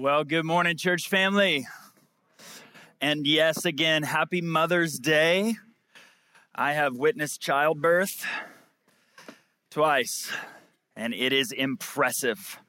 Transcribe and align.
Well, 0.00 0.22
good 0.22 0.44
morning, 0.44 0.76
church 0.76 1.08
family. 1.08 1.66
And 3.00 3.26
yes, 3.26 3.64
again, 3.64 4.04
happy 4.04 4.40
Mother's 4.40 4.96
Day. 4.96 5.56
I 6.54 6.74
have 6.74 6.94
witnessed 6.94 7.40
childbirth 7.40 8.24
twice, 9.72 10.30
and 10.94 11.12
it 11.12 11.32
is 11.32 11.50
impressive. 11.50 12.60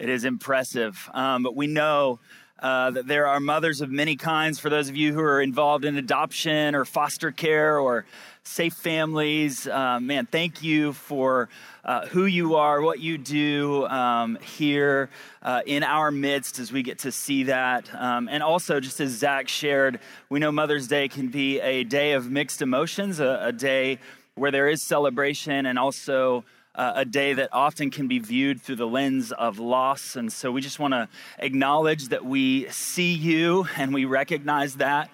It 0.00 0.08
is 0.08 0.24
impressive. 0.24 1.10
Um, 1.12 1.42
but 1.42 1.54
we 1.54 1.66
know 1.66 2.20
uh, 2.62 2.92
that 2.92 3.08
there 3.08 3.26
are 3.26 3.40
mothers 3.40 3.80
of 3.80 3.90
many 3.90 4.14
kinds 4.14 4.60
for 4.60 4.70
those 4.70 4.88
of 4.88 4.96
you 4.96 5.12
who 5.12 5.20
are 5.20 5.42
involved 5.42 5.84
in 5.84 5.96
adoption 5.96 6.76
or 6.76 6.84
foster 6.84 7.32
care 7.32 7.78
or 7.78 8.06
safe 8.44 8.74
families. 8.74 9.66
Uh, 9.66 9.98
man, 10.00 10.26
thank 10.26 10.62
you 10.62 10.92
for 10.92 11.48
uh, 11.84 12.06
who 12.06 12.24
you 12.24 12.54
are, 12.54 12.80
what 12.80 13.00
you 13.00 13.18
do 13.18 13.84
um, 13.86 14.38
here 14.40 15.10
uh, 15.42 15.62
in 15.66 15.82
our 15.82 16.12
midst 16.12 16.60
as 16.60 16.70
we 16.70 16.84
get 16.84 17.00
to 17.00 17.10
see 17.10 17.44
that. 17.44 17.92
Um, 17.94 18.28
and 18.28 18.44
also, 18.44 18.78
just 18.78 19.00
as 19.00 19.10
Zach 19.10 19.48
shared, 19.48 19.98
we 20.28 20.38
know 20.38 20.52
Mother's 20.52 20.86
Day 20.86 21.08
can 21.08 21.28
be 21.28 21.60
a 21.60 21.82
day 21.82 22.12
of 22.12 22.30
mixed 22.30 22.62
emotions, 22.62 23.18
a, 23.18 23.40
a 23.42 23.52
day 23.52 23.98
where 24.36 24.52
there 24.52 24.68
is 24.68 24.86
celebration 24.86 25.66
and 25.66 25.78
also. 25.78 26.44
Uh, 26.74 26.92
a 26.96 27.04
day 27.04 27.34
that 27.34 27.50
often 27.52 27.90
can 27.90 28.08
be 28.08 28.18
viewed 28.18 28.58
through 28.58 28.76
the 28.76 28.86
lens 28.86 29.30
of 29.30 29.58
loss. 29.58 30.16
And 30.16 30.32
so 30.32 30.50
we 30.50 30.62
just 30.62 30.78
want 30.78 30.94
to 30.94 31.06
acknowledge 31.38 32.08
that 32.08 32.24
we 32.24 32.66
see 32.70 33.12
you 33.12 33.66
and 33.76 33.92
we 33.92 34.06
recognize 34.06 34.76
that. 34.76 35.10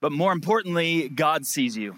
But 0.00 0.12
more 0.12 0.32
importantly, 0.32 1.08
God 1.08 1.46
sees 1.46 1.76
you 1.76 1.96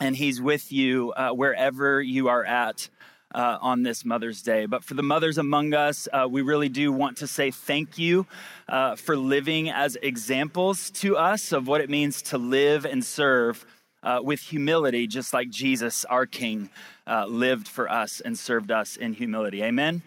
and 0.00 0.16
He's 0.16 0.40
with 0.40 0.72
you 0.72 1.12
uh, 1.12 1.30
wherever 1.30 2.02
you 2.02 2.28
are 2.28 2.44
at 2.44 2.88
uh, 3.34 3.58
on 3.60 3.82
this 3.82 4.04
Mother's 4.04 4.42
Day. 4.42 4.66
But 4.66 4.84
for 4.84 4.94
the 4.94 5.02
mothers 5.02 5.38
among 5.38 5.74
us, 5.74 6.08
uh, 6.12 6.26
we 6.30 6.42
really 6.42 6.68
do 6.68 6.92
want 6.92 7.18
to 7.18 7.26
say 7.26 7.50
thank 7.50 7.98
you 7.98 8.26
uh, 8.68 8.96
for 8.96 9.16
living 9.16 9.70
as 9.70 9.96
examples 10.02 10.90
to 10.90 11.16
us 11.16 11.52
of 11.52 11.66
what 11.66 11.80
it 11.80 11.90
means 11.90 12.22
to 12.22 12.38
live 12.38 12.84
and 12.84 13.04
serve. 13.04 13.64
Uh, 14.02 14.20
with 14.20 14.40
humility, 14.40 15.06
just 15.06 15.32
like 15.32 15.48
Jesus, 15.48 16.04
our 16.06 16.26
King, 16.26 16.70
uh, 17.06 17.24
lived 17.26 17.68
for 17.68 17.88
us 17.88 18.20
and 18.20 18.36
served 18.36 18.72
us 18.72 18.96
in 18.96 19.12
humility. 19.12 19.62
Amen. 19.62 20.02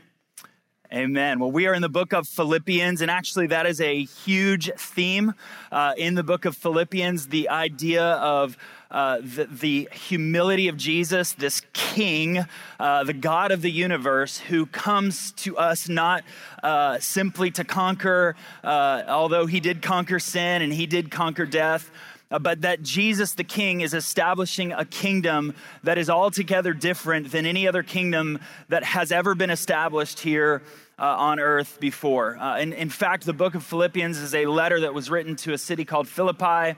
Amen. 0.94 1.40
Well, 1.40 1.52
we 1.52 1.66
are 1.66 1.74
in 1.74 1.82
the 1.82 1.90
book 1.90 2.14
of 2.14 2.28
Philippians, 2.28 3.02
and 3.02 3.10
actually, 3.10 3.48
that 3.48 3.66
is 3.66 3.82
a 3.82 4.04
huge 4.04 4.72
theme 4.78 5.34
uh, 5.72 5.94
in 5.98 6.14
the 6.14 6.24
book 6.24 6.46
of 6.46 6.56
Philippians 6.56 7.28
the 7.28 7.50
idea 7.50 8.04
of 8.04 8.56
uh, 8.92 9.18
the, 9.18 9.46
the, 9.46 9.90
humility 9.92 10.68
of 10.68 10.78
Jesus, 10.78 11.34
this 11.34 11.64
king, 11.74 12.46
uh, 12.80 13.04
the 13.04 13.14
God 13.14 13.52
of 13.52 13.62
the 13.62 13.72
universe, 13.72 14.38
who 14.38 14.68
comes 14.68 15.32
to 15.34 15.58
us 15.58 15.90
not 15.90 16.24
uh, 16.62 17.00
simply 17.00 17.50
to 17.52 17.64
conquer, 17.64 18.36
uh, 18.64 19.04
although 19.08 19.48
he 19.48 19.60
did 19.60 19.82
conquer 19.82 20.20
sin 20.20 20.62
and 20.62 20.72
he 20.72 20.86
did 20.86 21.10
conquer 21.10 21.46
death. 21.46 21.90
Uh, 22.32 22.40
but 22.40 22.62
that 22.62 22.82
Jesus 22.82 23.34
the 23.34 23.44
King 23.44 23.82
is 23.82 23.94
establishing 23.94 24.72
a 24.72 24.84
kingdom 24.84 25.54
that 25.84 25.98
is 25.98 26.10
altogether 26.10 26.74
different 26.74 27.32
than 27.32 27.46
any 27.46 27.68
other 27.68 27.84
kingdom 27.84 28.40
that 28.70 28.84
has 28.84 29.12
ever 29.12 29.36
been 29.36 29.52
established 29.52 30.20
here 30.20 30.64
uh, 30.98 31.04
on 31.04 31.40
earth 31.40 31.80
before. 31.80 32.38
Uh, 32.38 32.58
and 32.58 32.74
in 32.74 32.90
fact, 32.90 33.26
the 33.26 33.34
book 33.34 33.54
of 33.54 33.64
Philippians 33.64 34.18
is 34.18 34.34
a 34.34 34.46
letter 34.46 34.82
that 34.82 34.94
was 34.94 35.10
written 35.10 35.36
to 35.38 35.54
a 35.54 35.58
city 35.58 35.86
called 35.86 36.08
Philippi 36.08 36.78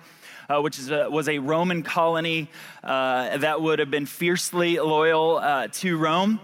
uh, 0.49 0.61
which 0.61 0.79
a, 0.89 1.09
was 1.09 1.27
a 1.27 1.39
Roman 1.39 1.83
colony 1.83 2.49
uh, 2.83 3.37
that 3.37 3.61
would 3.61 3.79
have 3.79 3.91
been 3.91 4.05
fiercely 4.05 4.79
loyal 4.79 5.37
uh, 5.37 5.67
to 5.73 5.97
Rome 5.97 6.39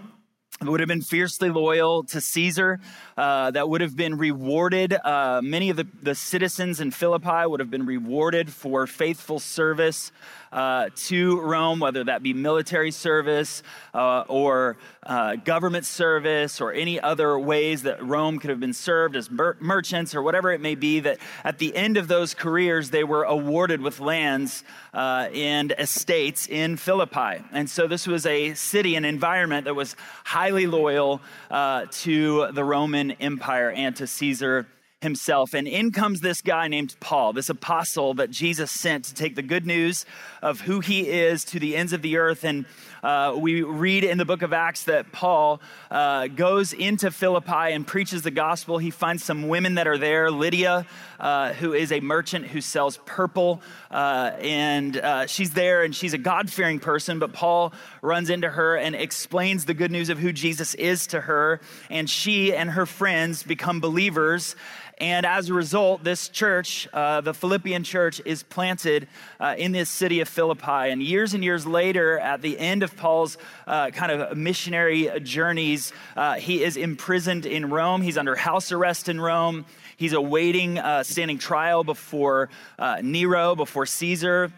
would 0.62 0.80
have 0.80 0.88
been 0.88 1.02
fiercely 1.02 1.50
loyal 1.50 2.04
to 2.04 2.20
Caesar, 2.20 2.80
uh, 3.16 3.50
that 3.50 3.68
would 3.68 3.80
have 3.80 3.96
been 3.96 4.16
rewarded. 4.16 4.92
Uh, 4.92 5.40
many 5.42 5.70
of 5.70 5.76
the, 5.76 5.86
the 6.02 6.14
citizens 6.14 6.80
in 6.80 6.90
Philippi 6.90 7.46
would 7.46 7.60
have 7.60 7.70
been 7.70 7.86
rewarded 7.86 8.50
for 8.50 8.86
faithful 8.86 9.40
service 9.40 10.12
uh, 10.54 10.88
to 10.94 11.40
Rome, 11.40 11.80
whether 11.80 12.04
that 12.04 12.22
be 12.22 12.32
military 12.32 12.92
service 12.92 13.62
uh, 13.92 14.20
or 14.28 14.76
uh, 15.02 15.34
government 15.36 15.84
service 15.84 16.60
or 16.60 16.72
any 16.72 17.00
other 17.00 17.36
ways 17.38 17.82
that 17.82 18.02
Rome 18.02 18.38
could 18.38 18.50
have 18.50 18.60
been 18.60 18.72
served 18.72 19.16
as 19.16 19.30
mer- 19.30 19.56
merchants 19.60 20.14
or 20.14 20.22
whatever 20.22 20.52
it 20.52 20.60
may 20.60 20.76
be, 20.76 21.00
that 21.00 21.18
at 21.42 21.58
the 21.58 21.74
end 21.74 21.96
of 21.96 22.06
those 22.06 22.34
careers, 22.34 22.90
they 22.90 23.02
were 23.02 23.24
awarded 23.24 23.80
with 23.80 23.98
lands 23.98 24.62
uh, 24.94 25.28
and 25.34 25.74
estates 25.76 26.46
in 26.46 26.76
Philippi. 26.76 27.44
And 27.52 27.68
so 27.68 27.88
this 27.88 28.06
was 28.06 28.24
a 28.24 28.54
city, 28.54 28.94
an 28.94 29.04
environment 29.04 29.64
that 29.64 29.74
was 29.74 29.96
highly 30.24 30.68
loyal 30.68 31.20
uh, 31.50 31.86
to 31.90 32.52
the 32.52 32.64
Roman 32.64 33.10
Empire 33.12 33.72
and 33.72 33.96
to 33.96 34.06
Caesar 34.06 34.68
himself. 35.04 35.54
And 35.54 35.68
in 35.68 35.92
comes 35.92 36.20
this 36.20 36.42
guy 36.42 36.66
named 36.66 36.96
Paul, 36.98 37.32
this 37.32 37.48
apostle 37.48 38.14
that 38.14 38.30
Jesus 38.30 38.72
sent 38.72 39.04
to 39.04 39.14
take 39.14 39.36
the 39.36 39.42
good 39.42 39.64
news 39.64 40.04
of 40.42 40.60
who 40.62 40.80
he 40.80 41.08
is 41.08 41.44
to 41.46 41.60
the 41.60 41.76
ends 41.76 41.92
of 41.92 42.02
the 42.02 42.16
earth. 42.16 42.42
And 42.42 42.66
uh, 43.04 43.36
we 43.38 43.62
read 43.62 44.02
in 44.02 44.18
the 44.18 44.24
book 44.24 44.42
of 44.42 44.52
Acts 44.52 44.84
that 44.84 45.12
Paul 45.12 45.60
uh, 45.90 46.26
goes 46.26 46.72
into 46.72 47.10
Philippi 47.10 47.72
and 47.72 47.86
preaches 47.86 48.22
the 48.22 48.30
gospel. 48.30 48.78
He 48.78 48.90
finds 48.90 49.22
some 49.22 49.46
women 49.46 49.76
that 49.76 49.86
are 49.86 49.98
there 49.98 50.30
Lydia, 50.30 50.86
uh, 51.20 51.52
who 51.52 51.72
is 51.72 51.92
a 51.92 52.00
merchant 52.00 52.46
who 52.46 52.60
sells 52.60 52.98
purple. 53.04 53.62
Uh, 53.90 54.32
and 54.40 54.96
uh, 54.96 55.26
she's 55.26 55.50
there 55.50 55.84
and 55.84 55.94
she's 55.94 56.14
a 56.14 56.18
God 56.18 56.50
fearing 56.50 56.80
person, 56.80 57.18
but 57.18 57.32
Paul 57.32 57.72
runs 58.02 58.30
into 58.30 58.48
her 58.48 58.76
and 58.76 58.94
explains 58.94 59.66
the 59.66 59.74
good 59.74 59.90
news 59.90 60.08
of 60.08 60.18
who 60.18 60.32
Jesus 60.32 60.74
is 60.74 61.06
to 61.08 61.20
her. 61.20 61.60
And 61.90 62.08
she 62.08 62.54
and 62.54 62.70
her 62.70 62.86
friends 62.86 63.42
become 63.42 63.80
believers. 63.80 64.56
And 64.98 65.26
as 65.26 65.50
a 65.50 65.54
result, 65.54 66.04
this 66.04 66.28
church, 66.28 66.88
uh, 66.92 67.20
the 67.20 67.34
Philippian 67.34 67.82
church, 67.82 68.20
is 68.24 68.42
planted 68.42 69.08
uh, 69.40 69.54
in 69.58 69.72
this 69.72 69.90
city 69.90 70.20
of 70.20 70.28
Philippi. 70.28 70.90
And 70.90 71.02
years 71.02 71.34
and 71.34 71.42
years 71.42 71.66
later, 71.66 72.18
at 72.18 72.42
the 72.42 72.58
end 72.58 72.82
of 72.82 72.96
Paul's 72.96 73.36
uh, 73.66 73.90
kind 73.90 74.12
of 74.12 74.36
missionary 74.36 75.10
journeys, 75.20 75.92
uh, 76.16 76.34
he 76.34 76.62
is 76.62 76.76
imprisoned 76.76 77.44
in 77.44 77.70
Rome. 77.70 78.02
He's 78.02 78.18
under 78.18 78.36
house 78.36 78.70
arrest 78.70 79.08
in 79.08 79.20
Rome. 79.20 79.64
He's 79.96 80.12
awaiting 80.12 80.78
uh, 80.78 81.02
standing 81.02 81.38
trial 81.38 81.82
before 81.82 82.48
uh, 82.78 83.00
Nero, 83.02 83.56
before 83.56 83.86
Caesar 83.86 84.52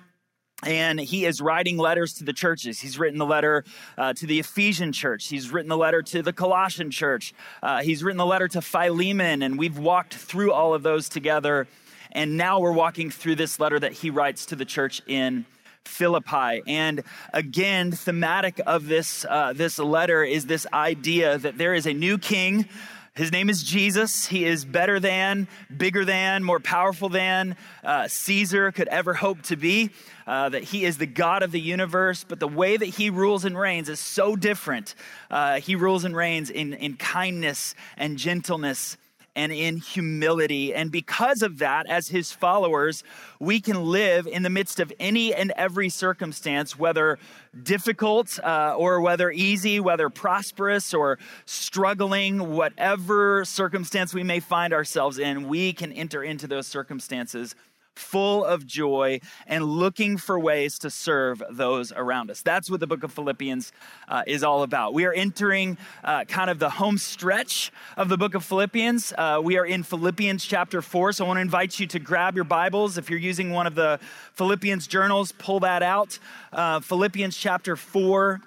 and 0.62 0.98
he 0.98 1.26
is 1.26 1.40
writing 1.40 1.76
letters 1.76 2.14
to 2.14 2.24
the 2.24 2.32
churches. 2.32 2.80
He's 2.80 2.98
written 2.98 3.18
the 3.18 3.26
letter 3.26 3.64
uh, 3.98 4.14
to 4.14 4.26
the 4.26 4.40
Ephesian 4.40 4.92
church. 4.92 5.28
He's 5.28 5.50
written 5.50 5.68
the 5.68 5.76
letter 5.76 6.02
to 6.02 6.22
the 6.22 6.32
Colossian 6.32 6.90
church. 6.90 7.34
Uh, 7.62 7.82
he's 7.82 8.02
written 8.02 8.16
the 8.16 8.26
letter 8.26 8.48
to 8.48 8.62
Philemon, 8.62 9.42
and 9.42 9.58
we've 9.58 9.78
walked 9.78 10.14
through 10.14 10.52
all 10.52 10.72
of 10.72 10.82
those 10.82 11.08
together. 11.08 11.66
And 12.12 12.38
now 12.38 12.60
we're 12.60 12.72
walking 12.72 13.10
through 13.10 13.34
this 13.34 13.60
letter 13.60 13.78
that 13.78 13.92
he 13.92 14.08
writes 14.08 14.46
to 14.46 14.56
the 14.56 14.64
church 14.64 15.02
in 15.06 15.44
Philippi. 15.84 16.62
And 16.66 17.02
again, 17.32 17.92
thematic 17.92 18.60
of 18.66 18.86
this, 18.86 19.26
uh, 19.28 19.52
this 19.54 19.78
letter 19.78 20.24
is 20.24 20.46
this 20.46 20.66
idea 20.72 21.38
that 21.38 21.58
there 21.58 21.74
is 21.74 21.86
a 21.86 21.92
new 21.92 22.16
king 22.16 22.68
his 23.16 23.32
name 23.32 23.48
is 23.48 23.62
Jesus. 23.62 24.26
He 24.26 24.44
is 24.44 24.64
better 24.64 25.00
than, 25.00 25.48
bigger 25.74 26.04
than, 26.04 26.44
more 26.44 26.60
powerful 26.60 27.08
than 27.08 27.56
uh, 27.82 28.08
Caesar 28.08 28.72
could 28.72 28.88
ever 28.88 29.14
hope 29.14 29.40
to 29.42 29.56
be. 29.56 29.90
Uh, 30.26 30.48
that 30.48 30.64
he 30.64 30.84
is 30.84 30.98
the 30.98 31.06
God 31.06 31.42
of 31.42 31.52
the 31.52 31.60
universe, 31.60 32.24
but 32.24 32.40
the 32.40 32.48
way 32.48 32.76
that 32.76 32.86
he 32.86 33.10
rules 33.10 33.44
and 33.44 33.56
reigns 33.56 33.88
is 33.88 34.00
so 34.00 34.36
different. 34.36 34.94
Uh, 35.30 35.60
he 35.60 35.76
rules 35.76 36.04
and 36.04 36.16
reigns 36.16 36.50
in, 36.50 36.74
in 36.74 36.96
kindness 36.96 37.74
and 37.96 38.18
gentleness 38.18 38.96
and 39.36 39.52
in 39.52 39.76
humility. 39.76 40.74
And 40.74 40.90
because 40.90 41.42
of 41.42 41.58
that, 41.58 41.86
as 41.88 42.08
his 42.08 42.32
followers, 42.32 43.04
we 43.38 43.60
can 43.60 43.84
live 43.84 44.26
in 44.26 44.42
the 44.42 44.50
midst 44.50 44.80
of 44.80 44.92
any 44.98 45.32
and 45.32 45.52
every 45.56 45.90
circumstance, 45.90 46.76
whether 46.76 47.18
difficult 47.62 48.40
uh, 48.42 48.74
or 48.76 49.00
whether 49.00 49.30
easy, 49.30 49.78
whether 49.78 50.08
prosperous 50.08 50.92
or 50.94 51.18
struggling, 51.44 52.54
whatever 52.54 53.44
circumstance 53.44 54.12
we 54.12 54.24
may 54.24 54.40
find 54.40 54.72
ourselves 54.72 55.18
in, 55.18 55.46
we 55.48 55.72
can 55.72 55.92
enter 55.92 56.24
into 56.24 56.46
those 56.46 56.66
circumstances 56.66 57.54
full 57.98 58.44
of 58.44 58.66
joy 58.66 59.20
and 59.46 59.64
looking 59.64 60.16
for 60.16 60.38
ways 60.38 60.78
to 60.80 60.90
serve 60.90 61.42
those 61.50 61.92
around 61.92 62.30
us. 62.30 62.42
That's 62.42 62.70
what 62.70 62.80
the 62.80 62.86
book 62.86 63.02
of 63.02 63.12
Philippians 63.12 63.72
uh, 64.08 64.22
is 64.26 64.42
all 64.42 64.62
about. 64.62 64.94
We 64.94 65.04
are 65.04 65.12
entering 65.12 65.78
uh, 66.04 66.24
kind 66.24 66.50
of 66.50 66.58
the 66.58 66.70
home 66.70 66.98
stretch 66.98 67.72
of 67.96 68.08
the 68.08 68.16
book 68.16 68.34
of 68.34 68.44
Philippians. 68.44 69.12
Uh, 69.16 69.40
we 69.42 69.58
are 69.58 69.66
in 69.66 69.82
Philippians 69.82 70.44
chapter 70.44 70.82
4, 70.82 71.12
so 71.12 71.24
I 71.24 71.28
want 71.28 71.38
to 71.38 71.42
invite 71.42 71.78
you 71.78 71.86
to 71.88 71.98
grab 71.98 72.34
your 72.34 72.44
Bibles. 72.44 72.98
If 72.98 73.10
you're 73.10 73.18
using 73.18 73.50
one 73.50 73.66
of 73.66 73.74
the 73.74 74.00
Philippians 74.34 74.86
journals, 74.86 75.32
pull 75.32 75.60
that 75.60 75.82
out. 75.82 76.18
Uh, 76.52 76.80
Philippians 76.80 77.36
chapter 77.36 77.76
4. 77.76 78.40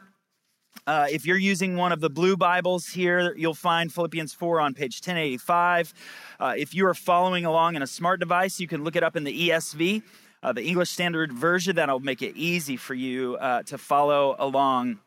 Uh, 0.88 1.08
if 1.12 1.26
you're 1.26 1.38
using 1.38 1.76
one 1.78 1.92
of 1.92 2.00
the 2.00 2.10
blue 2.10 2.36
Bibles 2.36 2.88
here, 2.88 3.36
you'll 3.36 3.54
find 3.54 3.94
Philippians 3.94 4.34
4 4.34 4.60
on 4.60 4.74
page 4.74 4.96
1085. 4.96 5.94
Uh, 6.40 6.54
if 6.58 6.74
you 6.74 6.88
are 6.88 6.94
following 6.94 7.46
along 7.46 7.76
in 7.76 7.82
a 7.82 7.88
smart 7.88 8.20
device, 8.20 8.60
you 8.60 8.68
can 8.68 8.84
look 8.84 8.96
it 8.96 9.04
up 9.04 9.16
in 9.16 9.24
the 9.24 9.50
ESV, 9.50 10.02
uh, 10.42 10.54
the 10.54 10.64
English 10.64 10.90
Standard 10.90 11.32
Version. 11.32 11.76
That'll 11.76 12.00
make 12.00 12.22
it 12.22 12.36
easy 12.36 12.76
for 12.76 12.96
you 12.96 13.36
uh, 13.36 13.64
to 13.64 13.78
follow 13.78 14.36
along 14.40 15.00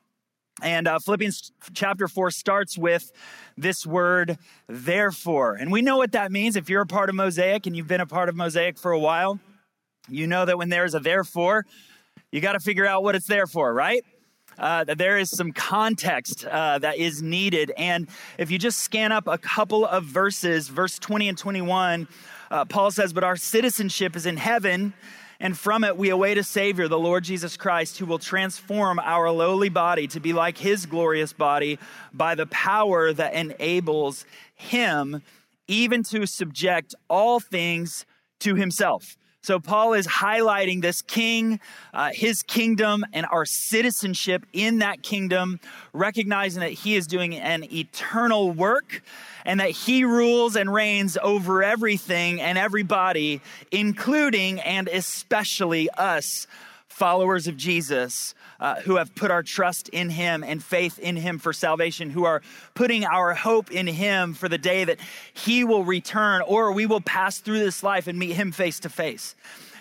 And 0.62 0.86
uh, 0.86 0.98
Philippians 0.98 1.50
chapter 1.72 2.06
4 2.06 2.30
starts 2.30 2.76
with 2.76 3.10
this 3.56 3.86
word, 3.86 4.38
therefore. 4.68 5.54
And 5.54 5.72
we 5.72 5.82
know 5.82 5.96
what 5.96 6.12
that 6.12 6.30
means. 6.30 6.56
If 6.56 6.68
you're 6.68 6.82
a 6.82 6.86
part 6.86 7.08
of 7.08 7.14
Mosaic 7.14 7.66
and 7.66 7.74
you've 7.74 7.88
been 7.88 8.02
a 8.02 8.06
part 8.06 8.28
of 8.28 8.36
Mosaic 8.36 8.78
for 8.78 8.92
a 8.92 8.98
while, 8.98 9.40
you 10.08 10.26
know 10.26 10.44
that 10.44 10.58
when 10.58 10.68
there's 10.68 10.94
a 10.94 11.00
therefore, 11.00 11.64
you 12.30 12.40
got 12.40 12.52
to 12.52 12.60
figure 12.60 12.86
out 12.86 13.02
what 13.02 13.14
it's 13.14 13.26
there 13.26 13.46
for, 13.46 13.72
right? 13.72 14.04
Uh, 14.58 14.84
there 14.84 15.18
is 15.18 15.30
some 15.30 15.52
context 15.52 16.44
uh, 16.44 16.78
that 16.78 16.98
is 16.98 17.22
needed. 17.22 17.72
And 17.76 18.08
if 18.38 18.50
you 18.50 18.58
just 18.58 18.78
scan 18.78 19.12
up 19.12 19.26
a 19.26 19.38
couple 19.38 19.84
of 19.84 20.04
verses, 20.04 20.68
verse 20.68 20.98
20 20.98 21.28
and 21.28 21.38
21, 21.38 22.08
uh, 22.50 22.64
Paul 22.66 22.90
says, 22.90 23.12
But 23.12 23.24
our 23.24 23.36
citizenship 23.36 24.16
is 24.16 24.26
in 24.26 24.36
heaven 24.36 24.94
and 25.42 25.58
from 25.58 25.82
it 25.82 25.96
we 25.96 26.08
await 26.10 26.38
a 26.38 26.44
Savior, 26.44 26.86
the 26.86 27.00
Lord 27.00 27.24
Jesus 27.24 27.56
Christ, 27.56 27.98
who 27.98 28.06
will 28.06 28.20
transform 28.20 29.00
our 29.00 29.28
lowly 29.32 29.68
body 29.68 30.06
to 30.06 30.20
be 30.20 30.32
like 30.32 30.56
his 30.56 30.86
glorious 30.86 31.32
body 31.32 31.80
by 32.14 32.36
the 32.36 32.46
power 32.46 33.12
that 33.12 33.34
enables 33.34 34.24
him 34.54 35.20
even 35.66 36.04
to 36.04 36.26
subject 36.26 36.94
all 37.10 37.40
things 37.40 38.06
to 38.38 38.54
himself. 38.54 39.16
So, 39.44 39.58
Paul 39.58 39.94
is 39.94 40.06
highlighting 40.06 40.82
this 40.82 41.02
king, 41.02 41.58
uh, 41.92 42.10
his 42.12 42.44
kingdom, 42.44 43.04
and 43.12 43.26
our 43.26 43.44
citizenship 43.44 44.46
in 44.52 44.78
that 44.78 45.02
kingdom, 45.02 45.58
recognizing 45.92 46.60
that 46.60 46.70
he 46.70 46.94
is 46.94 47.08
doing 47.08 47.34
an 47.34 47.64
eternal 47.72 48.52
work 48.52 49.02
and 49.44 49.58
that 49.58 49.70
he 49.70 50.04
rules 50.04 50.54
and 50.54 50.72
reigns 50.72 51.18
over 51.20 51.64
everything 51.64 52.40
and 52.40 52.56
everybody, 52.56 53.40
including 53.72 54.60
and 54.60 54.86
especially 54.86 55.90
us, 55.90 56.46
followers 56.92 57.46
of 57.46 57.56
Jesus. 57.56 58.34
Uh, 58.60 58.80
who 58.82 58.94
have 58.94 59.12
put 59.16 59.32
our 59.32 59.42
trust 59.42 59.88
in 59.88 60.08
him 60.08 60.44
and 60.44 60.62
faith 60.62 60.96
in 61.00 61.16
him 61.16 61.40
for 61.40 61.52
salvation, 61.52 62.10
who 62.10 62.24
are 62.24 62.40
putting 62.74 63.04
our 63.04 63.34
hope 63.34 63.72
in 63.72 63.88
him 63.88 64.34
for 64.34 64.48
the 64.48 64.56
day 64.56 64.84
that 64.84 65.00
he 65.34 65.64
will 65.64 65.82
return 65.82 66.42
or 66.42 66.70
we 66.70 66.86
will 66.86 67.00
pass 67.00 67.38
through 67.38 67.58
this 67.58 67.82
life 67.82 68.06
and 68.06 68.16
meet 68.16 68.34
him 68.34 68.52
face 68.52 68.78
to 68.78 68.88
face. 68.88 69.34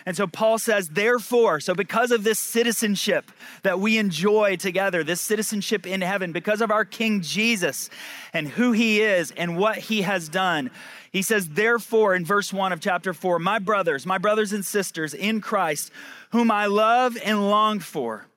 And 0.06 0.18
so 0.18 0.26
Paul 0.26 0.58
says, 0.58 0.90
therefore, 0.90 1.60
so 1.60 1.76
because 1.76 2.12
of 2.12 2.24
this 2.24 2.40
citizenship 2.40 3.32
that 3.64 3.80
we 3.80 3.98
enjoy 3.98 4.56
together, 4.56 5.04
this 5.04 5.22
citizenship 5.22 5.86
in 5.86 6.02
heaven, 6.02 6.32
because 6.32 6.62
of 6.62 6.72
our 6.72 6.86
King 6.86 7.22
Jesus 7.22 7.90
and 8.34 8.48
who 8.48 8.72
he 8.72 9.02
is 9.02 9.32
and 9.32 9.58
what 9.58 9.78
he 9.78 10.02
has 10.02 10.28
done, 10.28 10.72
he 11.12 11.22
says, 11.22 11.50
therefore, 11.50 12.16
in 12.16 12.26
verse 12.26 12.54
1 12.54 12.72
of 12.72 12.80
chapter 12.80 13.14
4, 13.14 13.38
my 13.38 13.60
brothers, 13.60 14.06
my 14.06 14.18
brothers 14.18 14.54
and 14.54 14.66
sisters 14.66 15.14
in 15.14 15.42
Christ, 15.42 15.92
whom 16.32 16.52
I 16.52 16.66
love 16.66 17.18
and 17.24 17.50
long 17.50 17.80
for, 17.80 18.28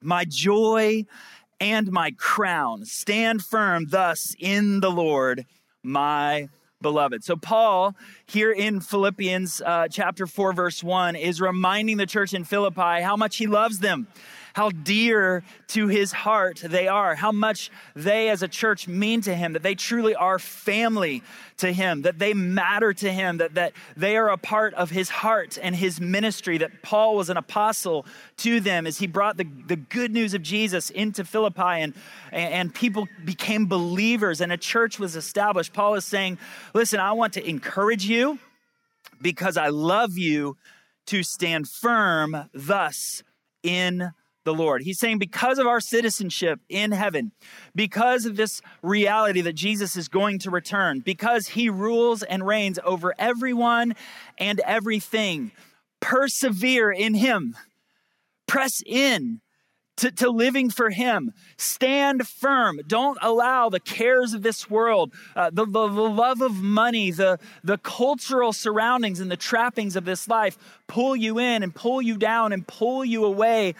my 0.00 0.24
joy 0.24 1.06
and 1.60 1.90
my 1.90 2.10
crown, 2.12 2.84
stand 2.84 3.42
firm 3.42 3.86
thus 3.88 4.34
in 4.38 4.80
the 4.80 4.90
Lord, 4.90 5.46
my 5.82 6.48
beloved. 6.80 7.22
So, 7.24 7.36
Paul, 7.36 7.94
here 8.26 8.52
in 8.52 8.80
Philippians 8.80 9.62
uh, 9.64 9.88
chapter 9.88 10.26
4, 10.26 10.52
verse 10.52 10.82
1, 10.82 11.16
is 11.16 11.40
reminding 11.40 11.96
the 11.96 12.06
church 12.06 12.34
in 12.34 12.44
Philippi 12.44 13.00
how 13.00 13.16
much 13.16 13.36
he 13.36 13.46
loves 13.46 13.78
them 13.78 14.08
how 14.54 14.70
dear 14.70 15.42
to 15.68 15.88
his 15.88 16.12
heart 16.12 16.60
they 16.64 16.88
are, 16.88 17.14
how 17.14 17.32
much 17.32 17.70
they 17.94 18.28
as 18.28 18.42
a 18.42 18.48
church 18.48 18.86
mean 18.86 19.20
to 19.22 19.34
him, 19.34 19.54
that 19.54 19.62
they 19.62 19.74
truly 19.74 20.14
are 20.14 20.38
family 20.38 21.22
to 21.58 21.72
him, 21.72 22.02
that 22.02 22.18
they 22.18 22.34
matter 22.34 22.92
to 22.92 23.12
him, 23.12 23.38
that, 23.38 23.54
that 23.54 23.72
they 23.96 24.16
are 24.16 24.30
a 24.30 24.36
part 24.36 24.74
of 24.74 24.90
his 24.90 25.08
heart 25.08 25.58
and 25.62 25.74
his 25.76 26.00
ministry, 26.00 26.58
that 26.58 26.82
Paul 26.82 27.16
was 27.16 27.30
an 27.30 27.36
apostle 27.36 28.04
to 28.38 28.60
them 28.60 28.86
as 28.86 28.98
he 28.98 29.06
brought 29.06 29.36
the, 29.36 29.46
the 29.66 29.76
good 29.76 30.12
news 30.12 30.34
of 30.34 30.42
Jesus 30.42 30.90
into 30.90 31.24
Philippi 31.24 31.62
and, 31.62 31.94
and 32.30 32.74
people 32.74 33.08
became 33.24 33.66
believers 33.66 34.40
and 34.40 34.52
a 34.52 34.56
church 34.56 34.98
was 34.98 35.16
established. 35.16 35.72
Paul 35.72 35.94
is 35.94 36.04
saying, 36.04 36.38
Listen, 36.74 37.00
I 37.00 37.12
want 37.12 37.34
to 37.34 37.48
encourage 37.48 38.04
you 38.04 38.38
because 39.20 39.56
I 39.56 39.68
love 39.68 40.18
you 40.18 40.56
to 41.06 41.22
stand 41.22 41.68
firm 41.68 42.48
thus 42.52 43.22
in 43.62 44.12
the 44.44 44.54
Lord. 44.54 44.82
He's 44.82 44.98
saying, 44.98 45.18
because 45.18 45.58
of 45.58 45.66
our 45.66 45.80
citizenship 45.80 46.60
in 46.68 46.92
heaven, 46.92 47.32
because 47.74 48.26
of 48.26 48.36
this 48.36 48.60
reality 48.82 49.40
that 49.42 49.54
Jesus 49.54 49.96
is 49.96 50.08
going 50.08 50.38
to 50.40 50.50
return, 50.50 51.00
because 51.00 51.48
he 51.48 51.68
rules 51.68 52.22
and 52.22 52.46
reigns 52.46 52.78
over 52.84 53.14
everyone 53.18 53.94
and 54.38 54.60
everything, 54.60 55.52
persevere 56.00 56.90
in 56.90 57.14
him, 57.14 57.56
press 58.46 58.82
in. 58.84 59.40
To, 59.98 60.10
to 60.10 60.30
living 60.30 60.70
for 60.70 60.88
Him. 60.88 61.32
Stand 61.58 62.26
firm. 62.26 62.80
Don't 62.86 63.18
allow 63.20 63.68
the 63.68 63.78
cares 63.78 64.32
of 64.32 64.42
this 64.42 64.68
world, 64.70 65.12
uh, 65.36 65.50
the, 65.50 65.66
the, 65.66 65.86
the 65.86 66.08
love 66.08 66.40
of 66.40 66.54
money, 66.54 67.10
the, 67.10 67.38
the 67.62 67.76
cultural 67.76 68.54
surroundings 68.54 69.20
and 69.20 69.30
the 69.30 69.36
trappings 69.36 69.94
of 69.94 70.06
this 70.06 70.26
life 70.26 70.56
pull 70.88 71.14
you 71.14 71.38
in 71.38 71.62
and 71.62 71.74
pull 71.74 72.00
you 72.00 72.16
down 72.16 72.54
and 72.54 72.66
pull 72.66 73.04
you 73.04 73.26
away 73.26 73.74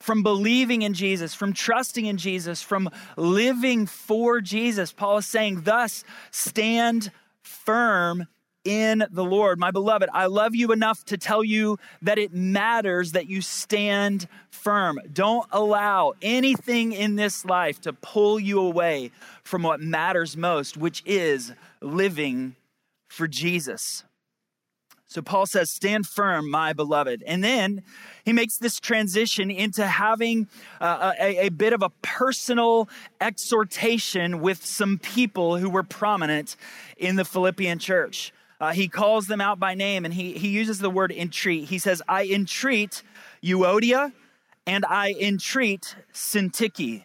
from 0.00 0.22
believing 0.22 0.82
in 0.82 0.94
Jesus, 0.94 1.34
from 1.34 1.52
trusting 1.52 2.06
in 2.06 2.16
Jesus, 2.16 2.62
from 2.62 2.88
living 3.16 3.86
for 3.86 4.40
Jesus. 4.40 4.92
Paul 4.92 5.18
is 5.18 5.26
saying, 5.26 5.62
thus, 5.62 6.04
stand 6.30 7.10
firm 7.42 8.26
in 8.64 9.04
the 9.10 9.24
Lord. 9.24 9.58
My 9.58 9.70
beloved, 9.70 10.08
I 10.12 10.26
love 10.26 10.54
you 10.54 10.72
enough 10.72 11.04
to 11.06 11.16
tell 11.16 11.44
you 11.44 11.78
that 12.02 12.18
it 12.18 12.34
matters 12.34 13.12
that 13.12 13.28
you 13.28 13.40
stand 13.40 14.26
firm. 14.50 14.98
Don't 15.12 15.46
allow 15.52 16.14
anything 16.20 16.92
in 16.92 17.14
this 17.14 17.44
life 17.44 17.80
to 17.82 17.92
pull 17.92 18.40
you 18.40 18.60
away 18.60 19.12
from 19.44 19.62
what 19.62 19.80
matters 19.80 20.36
most, 20.36 20.76
which 20.76 21.02
is 21.06 21.52
living 21.80 22.56
for 23.08 23.28
Jesus. 23.28 24.02
So 25.08 25.22
Paul 25.22 25.46
says, 25.46 25.70
Stand 25.70 26.06
firm, 26.06 26.50
my 26.50 26.72
beloved. 26.72 27.22
And 27.26 27.42
then 27.42 27.82
he 28.24 28.32
makes 28.32 28.58
this 28.58 28.80
transition 28.80 29.50
into 29.50 29.86
having 29.86 30.48
uh, 30.80 31.12
a, 31.20 31.46
a, 31.46 31.48
bit 31.50 31.72
of 31.72 31.82
a 31.82 31.90
personal 32.02 32.88
exhortation 33.20 34.40
with 34.40 34.64
some 34.64 34.98
people 34.98 35.58
who 35.58 35.70
were 35.70 35.84
prominent 35.84 36.56
in 36.96 37.16
the 37.16 37.24
Philippian 37.24 37.78
church. 37.78 38.32
Uh, 38.60 38.72
he 38.72 38.88
calls 38.88 39.26
them 39.26 39.40
out 39.40 39.60
by 39.60 39.74
name 39.74 40.04
and 40.04 40.14
he, 40.14 40.32
he 40.32 40.48
uses 40.48 40.78
the 40.78 40.90
word 40.90 41.12
entreat. 41.12 41.68
He 41.68 41.78
says, 41.78 42.02
I 42.08 42.24
entreat 42.24 43.02
Euodia 43.42 44.12
and 44.66 44.84
I 44.86 45.14
entreat 45.20 45.94
Syntyche. 46.12 47.04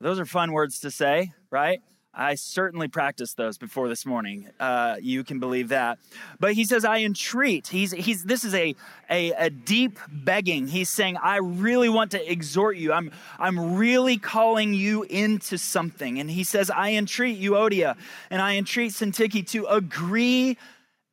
Those 0.00 0.20
are 0.20 0.26
fun 0.26 0.52
words 0.52 0.80
to 0.80 0.90
say, 0.90 1.32
right? 1.50 1.80
I 2.18 2.34
certainly 2.34 2.88
practiced 2.88 3.36
those 3.36 3.58
before 3.58 3.90
this 3.90 4.06
morning. 4.06 4.48
Uh, 4.58 4.96
you 5.00 5.22
can 5.22 5.38
believe 5.38 5.68
that. 5.68 5.98
But 6.40 6.54
he 6.54 6.64
says, 6.64 6.82
I 6.82 7.00
entreat. 7.00 7.68
He's, 7.68 7.92
he's, 7.92 8.24
this 8.24 8.42
is 8.42 8.54
a, 8.54 8.74
a, 9.10 9.32
a, 9.32 9.50
deep 9.50 9.98
begging. 10.10 10.66
He's 10.66 10.88
saying, 10.88 11.18
I 11.18 11.36
really 11.36 11.90
want 11.90 12.12
to 12.12 12.32
exhort 12.32 12.78
you. 12.78 12.94
I'm, 12.94 13.12
I'm 13.38 13.76
really 13.76 14.16
calling 14.16 14.72
you 14.72 15.02
into 15.02 15.58
something. 15.58 16.18
And 16.18 16.30
he 16.30 16.42
says, 16.42 16.70
I 16.70 16.92
entreat 16.92 17.38
Euodia, 17.38 17.96
and 18.30 18.40
I 18.40 18.56
entreat 18.56 18.92
Syntyche 18.92 19.46
to 19.50 19.66
agree 19.66 20.56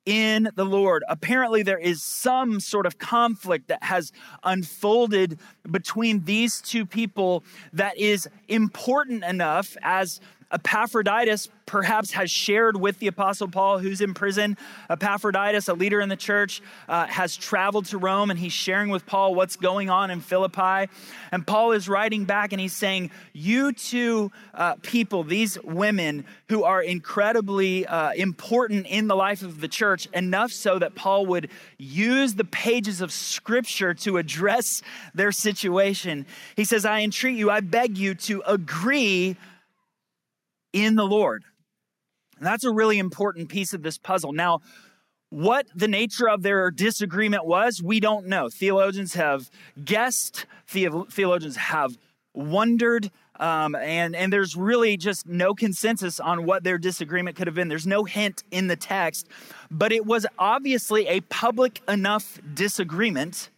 in 0.06 0.50
the 0.56 0.66
Lord. 0.66 1.04
Apparently, 1.08 1.64
there 1.64 1.78
is 1.78 2.04
some 2.04 2.60
sort 2.60 2.86
of 2.86 2.98
conflict 2.98 3.68
that 3.68 3.84
has 3.84 4.12
unfolded 4.44 5.40
between 5.70 6.26
these 6.26 6.62
two 6.62 6.86
people 6.86 7.44
that 7.72 7.98
is 7.98 8.28
important 8.48 9.24
enough 9.24 9.78
as 9.82 10.20
Epaphroditus 10.54 11.50
perhaps 11.66 12.12
has 12.12 12.30
shared 12.30 12.80
with 12.80 13.00
the 13.00 13.08
Apostle 13.08 13.48
Paul, 13.48 13.80
who's 13.80 14.02
in 14.02 14.14
prison. 14.14 14.58
Epaphroditus, 14.90 15.68
a 15.68 15.74
leader 15.74 16.02
in 16.02 16.10
the 16.10 16.16
church, 16.16 16.62
uh, 16.88 17.08
has 17.08 17.36
traveled 17.36 17.86
to 17.86 17.98
Rome 17.98 18.30
and 18.30 18.40
he's 18.40 18.54
sharing 18.54 18.90
with 18.90 19.06
Paul 19.06 19.34
what's 19.34 19.56
going 19.56 19.90
on 19.90 20.12
in 20.12 20.20
Philippi. 20.20 20.92
And 21.32 21.48
Paul 21.48 21.72
is 21.72 21.90
writing 21.90 22.26
back 22.26 22.52
and 22.52 22.62
he's 22.62 22.74
saying, 22.74 23.12
You 23.32 23.72
two 23.72 24.32
uh, 24.54 24.76
people, 24.82 25.24
these 25.24 25.58
women 25.64 26.26
who 26.50 26.64
are 26.64 26.82
incredibly 26.82 27.86
uh, 27.88 28.12
important 28.14 28.86
in 28.88 29.08
the 29.08 29.16
life 29.16 29.42
of 29.42 29.62
the 29.62 29.68
church, 29.68 30.08
enough 30.14 30.52
so 30.52 30.80
that 30.80 30.96
Paul 30.96 31.26
would 31.28 31.50
use 31.78 32.36
the 32.36 32.44
pages 32.44 33.02
of 33.02 33.12
scripture 33.12 33.94
to 33.96 34.18
address 34.18 34.82
their 35.16 35.32
situation. 35.32 36.26
He 36.56 36.66
says, 36.66 36.86
I 36.86 37.02
entreat 37.02 37.36
you, 37.36 37.50
I 37.50 37.62
beg 37.62 37.98
you 37.98 38.16
to 38.16 38.44
agree 38.46 39.38
in 40.74 40.96
the 40.96 41.06
Lord. 41.06 41.44
And 42.38 42.46
that's 42.46 42.64
a 42.64 42.72
really 42.72 43.00
important 43.00 43.48
piece 43.48 43.74
of 43.74 43.84
this 43.84 43.98
puzzle. 43.98 44.34
Now, 44.34 44.60
what 45.30 45.66
the 45.74 45.88
nature 45.88 46.30
of 46.30 46.44
their 46.44 46.70
disagreement 46.70 47.46
was, 47.46 47.82
we 47.82 48.00
don't 48.00 48.28
know. 48.28 48.50
Theologians 48.50 49.14
have 49.14 49.50
guessed, 49.84 50.46
theologians 50.68 51.56
have 51.56 51.98
wondered, 52.36 53.10
um, 53.40 53.74
and, 53.76 54.16
and 54.16 54.32
there's 54.32 54.56
really 54.56 54.96
just 54.96 55.26
no 55.26 55.56
consensus 55.56 56.20
on 56.20 56.46
what 56.46 56.64
their 56.64 56.78
disagreement 56.78 57.36
could 57.36 57.48
have 57.48 57.56
been. 57.56 57.68
There's 57.68 57.88
no 57.88 58.04
hint 58.04 58.44
in 58.52 58.68
the 58.68 58.76
text, 58.76 59.28
but 59.72 59.92
it 59.92 60.06
was 60.06 60.28
obviously 60.38 61.08
a 61.08 61.22
public 61.22 61.82
enough 61.88 62.40
disagreement 62.54 63.50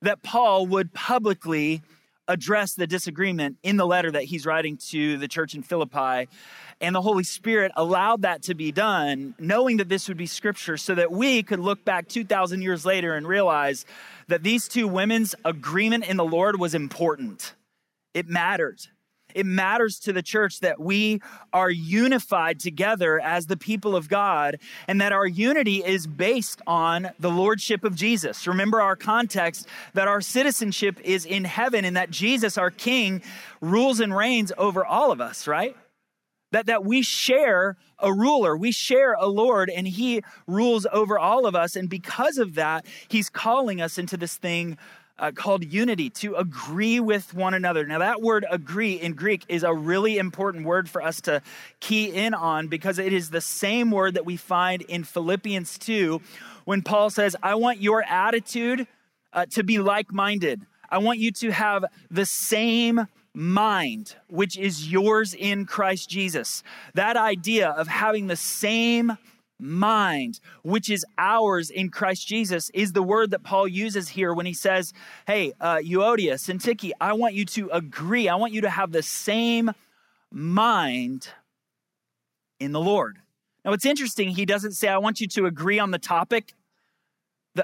that 0.00 0.22
Paul 0.22 0.66
would 0.68 0.94
publicly 0.94 1.82
address 2.28 2.74
the 2.74 2.86
disagreement 2.86 3.56
in 3.62 3.76
the 3.76 3.86
letter 3.86 4.10
that 4.10 4.24
he's 4.24 4.46
writing 4.46 4.76
to 4.76 5.16
the 5.16 5.26
church 5.26 5.54
in 5.54 5.62
Philippi. 5.62 6.28
And 6.80 6.94
the 6.94 7.02
Holy 7.02 7.24
Spirit 7.24 7.72
allowed 7.76 8.22
that 8.22 8.42
to 8.44 8.54
be 8.54 8.70
done, 8.70 9.34
knowing 9.38 9.78
that 9.78 9.88
this 9.88 10.06
would 10.06 10.16
be 10.16 10.26
scripture, 10.26 10.76
so 10.76 10.94
that 10.94 11.10
we 11.10 11.42
could 11.42 11.58
look 11.58 11.84
back 11.84 12.06
2,000 12.06 12.62
years 12.62 12.86
later 12.86 13.14
and 13.14 13.26
realize 13.26 13.84
that 14.28 14.42
these 14.42 14.68
two 14.68 14.86
women's 14.86 15.34
agreement 15.44 16.06
in 16.06 16.16
the 16.16 16.24
Lord 16.24 16.60
was 16.60 16.74
important. 16.74 17.54
It 18.14 18.28
mattered. 18.28 18.78
It 19.34 19.46
matters 19.46 19.98
to 20.00 20.12
the 20.12 20.22
church 20.22 20.60
that 20.60 20.80
we 20.80 21.20
are 21.52 21.70
unified 21.70 22.60
together 22.60 23.20
as 23.20 23.46
the 23.46 23.56
people 23.56 23.94
of 23.94 24.08
God 24.08 24.58
and 24.86 25.00
that 25.00 25.12
our 25.12 25.26
unity 25.26 25.84
is 25.84 26.06
based 26.06 26.62
on 26.66 27.10
the 27.20 27.30
lordship 27.30 27.84
of 27.84 27.94
Jesus. 27.94 28.46
Remember 28.46 28.80
our 28.80 28.96
context 28.96 29.66
that 29.94 30.08
our 30.08 30.20
citizenship 30.20 30.98
is 31.04 31.26
in 31.26 31.44
heaven 31.44 31.84
and 31.84 31.96
that 31.96 32.10
Jesus, 32.10 32.56
our 32.56 32.70
King, 32.70 33.22
rules 33.60 34.00
and 34.00 34.16
reigns 34.16 34.52
over 34.56 34.84
all 34.84 35.12
of 35.12 35.20
us, 35.20 35.46
right? 35.46 35.76
That, 36.52 36.66
that 36.66 36.84
we 36.84 37.02
share 37.02 37.76
a 37.98 38.12
ruler, 38.12 38.56
we 38.56 38.72
share 38.72 39.12
a 39.12 39.26
Lord, 39.26 39.68
and 39.68 39.86
He 39.86 40.22
rules 40.46 40.86
over 40.90 41.18
all 41.18 41.44
of 41.44 41.54
us. 41.54 41.76
And 41.76 41.90
because 41.90 42.38
of 42.38 42.54
that, 42.54 42.86
He's 43.08 43.28
calling 43.28 43.82
us 43.82 43.98
into 43.98 44.16
this 44.16 44.36
thing 44.36 44.78
uh, 45.18 45.32
called 45.32 45.64
unity, 45.64 46.10
to 46.10 46.34
agree 46.34 47.00
with 47.00 47.34
one 47.34 47.54
another. 47.54 47.86
Now, 47.86 47.98
that 47.98 48.22
word 48.22 48.46
agree 48.50 48.94
in 48.94 49.14
Greek 49.14 49.44
is 49.48 49.62
a 49.62 49.72
really 49.72 50.18
important 50.18 50.64
word 50.64 50.88
for 50.88 51.02
us 51.02 51.20
to 51.22 51.42
key 51.80 52.06
in 52.06 52.34
on 52.34 52.68
because 52.68 52.98
it 52.98 53.12
is 53.12 53.30
the 53.30 53.40
same 53.40 53.90
word 53.90 54.14
that 54.14 54.24
we 54.24 54.36
find 54.36 54.82
in 54.82 55.04
Philippians 55.04 55.78
2 55.78 56.20
when 56.64 56.82
Paul 56.82 57.10
says, 57.10 57.36
I 57.42 57.54
want 57.54 57.80
your 57.80 58.02
attitude 58.02 58.86
uh, 59.32 59.46
to 59.46 59.62
be 59.62 59.78
like 59.78 60.12
minded. 60.12 60.66
I 60.90 60.98
want 60.98 61.18
you 61.18 61.32
to 61.32 61.50
have 61.50 61.84
the 62.10 62.24
same 62.24 63.06
mind, 63.34 64.16
which 64.28 64.58
is 64.58 64.90
yours 64.90 65.34
in 65.34 65.66
Christ 65.66 66.08
Jesus. 66.08 66.62
That 66.94 67.16
idea 67.16 67.70
of 67.70 67.86
having 67.86 68.26
the 68.26 68.36
same 68.36 69.16
mind, 69.58 70.40
which 70.62 70.90
is 70.90 71.04
ours 71.16 71.70
in 71.70 71.90
Christ 71.90 72.26
Jesus, 72.26 72.70
is 72.70 72.92
the 72.92 73.02
word 73.02 73.30
that 73.30 73.42
Paul 73.42 73.68
uses 73.68 74.08
here 74.08 74.32
when 74.32 74.46
he 74.46 74.54
says, 74.54 74.92
Hey, 75.26 75.52
uh, 75.60 75.76
Euodia, 75.76 76.34
Syntyche, 76.34 76.92
I 77.00 77.12
want 77.14 77.34
you 77.34 77.44
to 77.46 77.68
agree. 77.70 78.28
I 78.28 78.36
want 78.36 78.52
you 78.52 78.62
to 78.62 78.70
have 78.70 78.92
the 78.92 79.02
same 79.02 79.70
mind 80.30 81.28
in 82.60 82.72
the 82.72 82.80
Lord. 82.80 83.18
Now, 83.64 83.72
it's 83.72 83.86
interesting, 83.86 84.30
he 84.30 84.46
doesn't 84.46 84.72
say, 84.72 84.88
I 84.88 84.98
want 84.98 85.20
you 85.20 85.26
to 85.28 85.46
agree 85.46 85.78
on 85.78 85.90
the 85.90 85.98
topic. 85.98 86.54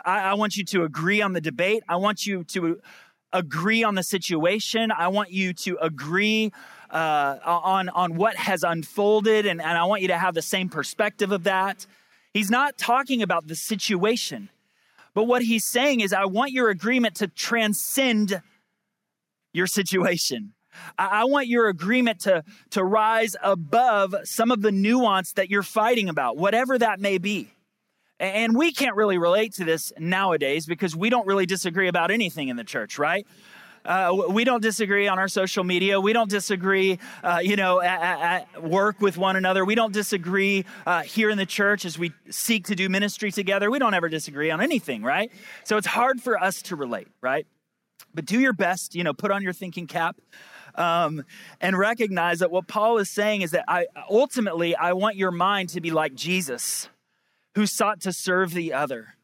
I, 0.05 0.21
I 0.21 0.35
want 0.35 0.57
you 0.57 0.65
to 0.65 0.85
agree 0.85 1.23
on 1.23 1.33
the 1.33 1.41
debate. 1.41 1.83
I 1.89 1.97
want 1.97 2.27
you 2.27 2.45
to 2.45 2.81
agree 3.35 3.85
on 3.85 3.97
the 3.97 4.03
situation. 4.03 4.91
I 4.91 5.09
want 5.09 5.31
you 5.31 5.53
to 5.53 5.77
agree 5.83 6.53
uh, 6.91 7.39
on, 7.45 7.91
on 7.91 8.15
what 8.17 8.37
has 8.37 8.63
unfolded, 8.63 9.45
and, 9.45 9.61
and 9.61 9.77
I 9.77 9.85
want 9.85 10.01
you 10.01 10.09
to 10.09 10.17
have 10.17 10.35
the 10.35 10.43
same 10.43 10.71
perspective 10.71 11.33
of 11.33 11.45
that. 11.45 11.87
He's 12.33 12.51
not 12.51 12.79
talking 12.79 13.21
about 13.21 13.47
the 13.47 13.57
situation, 13.57 14.49
but 15.13 15.25
what 15.25 15.43
he's 15.43 15.65
saying 15.65 16.01
is, 16.01 16.13
I 16.13 16.25
want 16.25 16.53
your 16.53 16.71
agreement 16.71 17.17
to 17.17 17.29
transcend 17.29 18.41
your 19.53 19.67
situation. 19.67 20.55
I 20.99 21.25
want 21.25 21.47
your 21.47 21.69
agreement 21.69 22.21
to, 22.21 22.43
to 22.71 22.83
rise 22.83 23.37
above 23.43 24.15
some 24.25 24.51
of 24.51 24.61
the 24.63 24.73
nuance 24.73 25.33
that 25.35 25.49
you're 25.49 25.63
fighting 25.63 26.09
about, 26.09 26.37
whatever 26.37 26.77
that 26.79 26.99
may 26.99 27.19
be. 27.19 27.54
And 28.21 28.57
we 28.57 28.73
can't 28.73 28.95
really 28.95 29.19
relate 29.19 29.55
to 29.55 29.65
this 29.65 29.93
nowadays 29.99 30.67
because 30.67 30.95
we 30.95 31.11
don't 31.11 31.27
really 31.27 31.47
disagree 31.47 31.89
about 31.89 32.11
anything 32.11 32.49
in 32.49 32.57
the 32.57 32.65
church, 32.65 32.99
right? 32.99 33.27
Uh, 33.85 34.25
we 34.31 34.45
don't 34.45 34.63
disagree 34.63 35.09
on 35.09 35.19
our 35.19 35.29
social 35.29 35.63
media. 35.63 36.01
We 36.01 36.15
don't 36.15 36.31
disagree, 36.31 36.99
uh, 37.23 37.41
you 37.43 37.57
know, 37.57 37.83
at, 37.83 38.47
at, 38.55 38.63
work 38.63 39.01
with 39.01 39.19
one 39.19 39.37
another. 39.37 39.65
We 39.65 39.75
don't 39.75 39.93
disagree 39.93 40.65
uh, 40.87 41.03
here 41.03 41.29
in 41.29 41.37
the 41.37 41.45
church 41.45 41.85
as 41.85 41.99
we 41.99 42.13
seek 42.31 42.67
to 42.69 42.75
do 42.75 42.89
ministry 42.89 43.31
together. 43.31 43.71
We 43.71 43.79
don't 43.79 43.93
ever 43.93 44.09
disagree 44.09 44.51
on 44.51 44.63
anything, 44.63 45.03
right? 45.03 45.31
So 45.65 45.77
it's 45.77 45.87
hard 45.87 46.23
for 46.23 46.43
us 46.43 46.63
to 46.63 46.77
relate, 46.77 47.09
right? 47.21 47.47
But 48.15 48.25
do 48.25 48.41
your 48.41 48.55
best, 48.55 48.95
you 48.95 49.05
know, 49.05 49.13
put 49.13 49.31
on 49.31 49.43
your 49.43 49.53
thinking 49.53 49.87
cap. 49.87 50.17
Um, 50.77 51.25
and 51.61 51.79
recognize 51.79 52.41
that 52.41 52.51
what 52.51 52.67
Paul 52.67 52.99
is 52.99 53.09
saying 53.09 53.43
is 53.43 53.53
that 53.53 53.65
I 53.69 53.87
ultimately 54.11 54.75
I 54.75 54.95
want 54.95 55.15
your 55.15 55.31
mind 55.31 55.69
to 55.69 55.81
be 55.81 55.93
like 55.93 56.17
Jesus, 56.17 56.89
who 57.55 57.67
sought 57.67 58.01
to 58.03 58.13
serve 58.13 58.53
the 58.53 58.73
other 58.73 59.15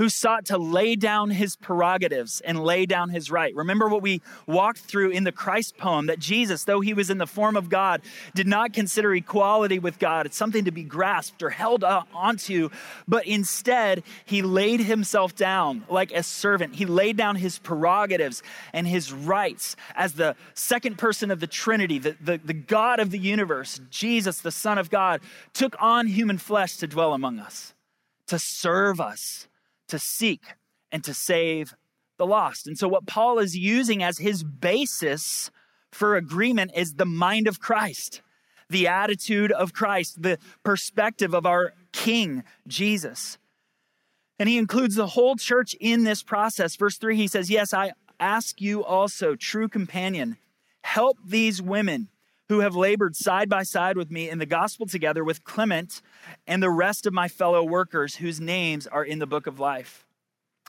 who 0.00 0.08
sought 0.08 0.46
to 0.46 0.56
lay 0.56 0.96
down 0.96 1.28
his 1.28 1.56
prerogatives 1.56 2.40
and 2.40 2.64
lay 2.64 2.86
down 2.86 3.10
his 3.10 3.30
right. 3.30 3.54
Remember 3.54 3.86
what 3.86 4.00
we 4.00 4.22
walked 4.46 4.78
through 4.78 5.10
in 5.10 5.24
the 5.24 5.30
Christ 5.30 5.76
poem 5.76 6.06
that 6.06 6.18
Jesus, 6.18 6.64
though 6.64 6.80
he 6.80 6.94
was 6.94 7.10
in 7.10 7.18
the 7.18 7.26
form 7.26 7.54
of 7.54 7.68
God, 7.68 8.00
did 8.34 8.46
not 8.46 8.72
consider 8.72 9.14
equality 9.14 9.78
with 9.78 9.98
God 9.98 10.24
it's 10.24 10.38
something 10.38 10.64
to 10.64 10.70
be 10.70 10.84
grasped 10.84 11.42
or 11.42 11.50
held 11.50 11.84
onto, 11.84 12.70
but 13.06 13.26
instead 13.26 14.02
he 14.24 14.40
laid 14.40 14.80
himself 14.80 15.36
down 15.36 15.84
like 15.90 16.12
a 16.12 16.22
servant. 16.22 16.76
He 16.76 16.86
laid 16.86 17.18
down 17.18 17.36
his 17.36 17.58
prerogatives 17.58 18.42
and 18.72 18.88
his 18.88 19.12
rights 19.12 19.76
as 19.94 20.14
the 20.14 20.34
second 20.54 20.96
person 20.96 21.30
of 21.30 21.40
the 21.40 21.46
Trinity, 21.46 21.98
the, 21.98 22.16
the, 22.22 22.40
the 22.42 22.54
God 22.54 23.00
of 23.00 23.10
the 23.10 23.18
universe, 23.18 23.82
Jesus, 23.90 24.40
the 24.40 24.50
Son 24.50 24.78
of 24.78 24.88
God, 24.88 25.20
took 25.52 25.76
on 25.78 26.06
human 26.06 26.38
flesh 26.38 26.78
to 26.78 26.86
dwell 26.86 27.12
among 27.12 27.38
us, 27.38 27.74
to 28.30 28.38
serve 28.38 29.00
us 29.00 29.48
to 29.88 29.98
seek 29.98 30.42
and 30.92 31.02
to 31.04 31.12
save 31.12 31.74
the 32.16 32.26
lost. 32.26 32.68
And 32.68 32.78
so, 32.78 32.86
what 32.86 33.06
Paul 33.06 33.40
is 33.40 33.56
using 33.56 34.02
as 34.02 34.18
his 34.18 34.44
basis 34.44 35.50
for 35.90 36.16
agreement 36.16 36.70
is 36.76 36.94
the 36.94 37.04
mind 37.04 37.48
of 37.48 37.58
Christ, 37.58 38.22
the 38.68 38.86
attitude 38.86 39.50
of 39.50 39.72
Christ, 39.72 40.22
the 40.22 40.38
perspective 40.62 41.34
of 41.34 41.44
our 41.44 41.72
King, 41.92 42.44
Jesus. 42.68 43.36
And 44.38 44.48
he 44.48 44.58
includes 44.58 44.94
the 44.94 45.08
whole 45.08 45.34
church 45.34 45.74
in 45.80 46.04
this 46.04 46.22
process. 46.22 46.76
Verse 46.76 46.96
3, 46.98 47.16
he 47.16 47.26
says, 47.26 47.50
Yes, 47.50 47.74
I 47.74 47.92
ask 48.20 48.60
you 48.60 48.84
also, 48.84 49.34
true 49.34 49.68
companion, 49.68 50.36
help 50.82 51.18
these 51.24 51.60
women 51.60 52.08
who 52.50 52.58
have 52.58 52.74
labored 52.74 53.14
side 53.14 53.48
by 53.48 53.62
side 53.62 53.96
with 53.96 54.10
me 54.10 54.28
in 54.28 54.38
the 54.38 54.44
gospel 54.44 54.84
together 54.84 55.22
with 55.22 55.44
Clement 55.44 56.02
and 56.48 56.60
the 56.60 56.68
rest 56.68 57.06
of 57.06 57.12
my 57.12 57.28
fellow 57.28 57.62
workers 57.62 58.16
whose 58.16 58.40
names 58.40 58.88
are 58.88 59.04
in 59.04 59.20
the 59.20 59.26
book 59.26 59.46
of 59.46 59.60
life. 59.60 60.04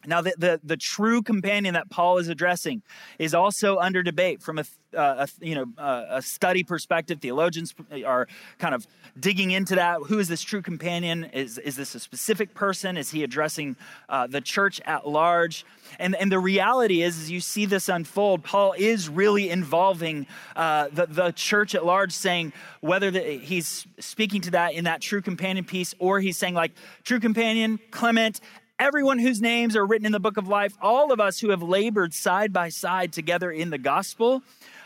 Now, 0.06 0.22
the, 0.22 0.34
the, 0.38 0.60
the, 0.64 0.78
true 0.78 1.22
companion 1.22 1.76
that 1.76 1.90
Paul 1.90 2.18
is 2.18 2.28
addressing 2.28 2.82
is 3.20 3.36
also 3.36 3.78
under 3.78 4.02
debate 4.02 4.42
from 4.42 4.58
a, 4.58 4.66
uh, 4.98 5.28
a 5.28 5.46
you 5.46 5.56
know, 5.56 5.66
uh, 5.78 6.06
a 6.10 6.22
study 6.22 6.64
perspective. 6.64 7.20
Theologians 7.22 7.76
are 8.06 8.28
kind 8.58 8.74
of 8.74 8.88
digging 9.20 9.52
into 9.52 9.76
that. 9.76 10.00
Who 10.08 10.18
is 10.20 10.28
this 10.28 10.42
true 10.42 10.62
companion? 10.62 11.26
Is, 11.26 11.58
is 11.60 11.76
this 11.76 11.94
a 11.94 12.00
specific 12.00 12.54
person? 12.56 12.98
Is 12.98 13.12
he 13.12 13.24
addressing 13.24 13.76
uh, 14.10 14.28
the 14.28 14.42
church 14.42 14.82
at 14.86 15.08
large? 15.08 15.66
And, 16.00 16.16
and 16.16 16.32
the 16.32 16.40
reality 16.40 17.04
is, 17.04 17.20
as 17.20 17.30
you 17.30 17.40
see 17.40 17.66
this 17.66 17.90
unfold, 17.90 18.44
Paul 18.44 18.74
is 18.78 19.10
really 19.10 19.50
involving 19.50 20.26
uh, 20.56 20.88
the, 20.92 21.06
the 21.06 21.32
church 21.32 21.76
at 21.76 21.86
large, 21.86 22.12
saying 22.12 22.54
whether 22.80 23.12
the, 23.12 23.20
he's 23.20 23.86
speaking 24.00 24.42
to 24.42 24.52
that 24.52 24.74
in 24.74 24.86
that 24.86 25.02
true 25.02 25.22
companion 25.22 25.66
piece 25.66 25.94
or 26.00 26.20
he's 26.20 26.38
saying, 26.38 26.54
like, 26.54 26.72
true 27.04 27.20
companion, 27.20 27.80
Clement, 27.92 28.40
everyone 28.82 29.20
whose 29.20 29.40
names 29.40 29.76
are 29.76 29.86
written 29.86 30.08
in 30.08 30.12
the 30.12 30.20
book 30.20 30.38
of 30.38 30.48
life, 30.48 30.74
all 30.82 31.12
of 31.12 31.20
us 31.20 31.40
who 31.40 31.52
have 31.52 31.62
labored 31.62 32.16
side 32.16 32.52
by 32.52 32.68
side 32.68 33.14
together 33.14 33.52
in 33.52 33.70
the 33.70 33.78
gospel, 33.78 34.42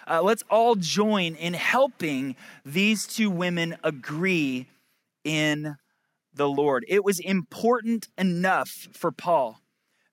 uh, 0.05 0.21
let's 0.21 0.43
all 0.49 0.75
join 0.75 1.33
in 1.35 1.53
helping 1.53 2.35
these 2.65 3.07
two 3.07 3.29
women 3.29 3.77
agree 3.85 4.67
in 5.23 5.77
the 6.33 6.49
Lord. 6.49 6.83
It 6.89 7.05
was 7.05 7.21
important 7.21 8.09
enough 8.17 8.89
for 8.91 9.13
Paul 9.13 9.61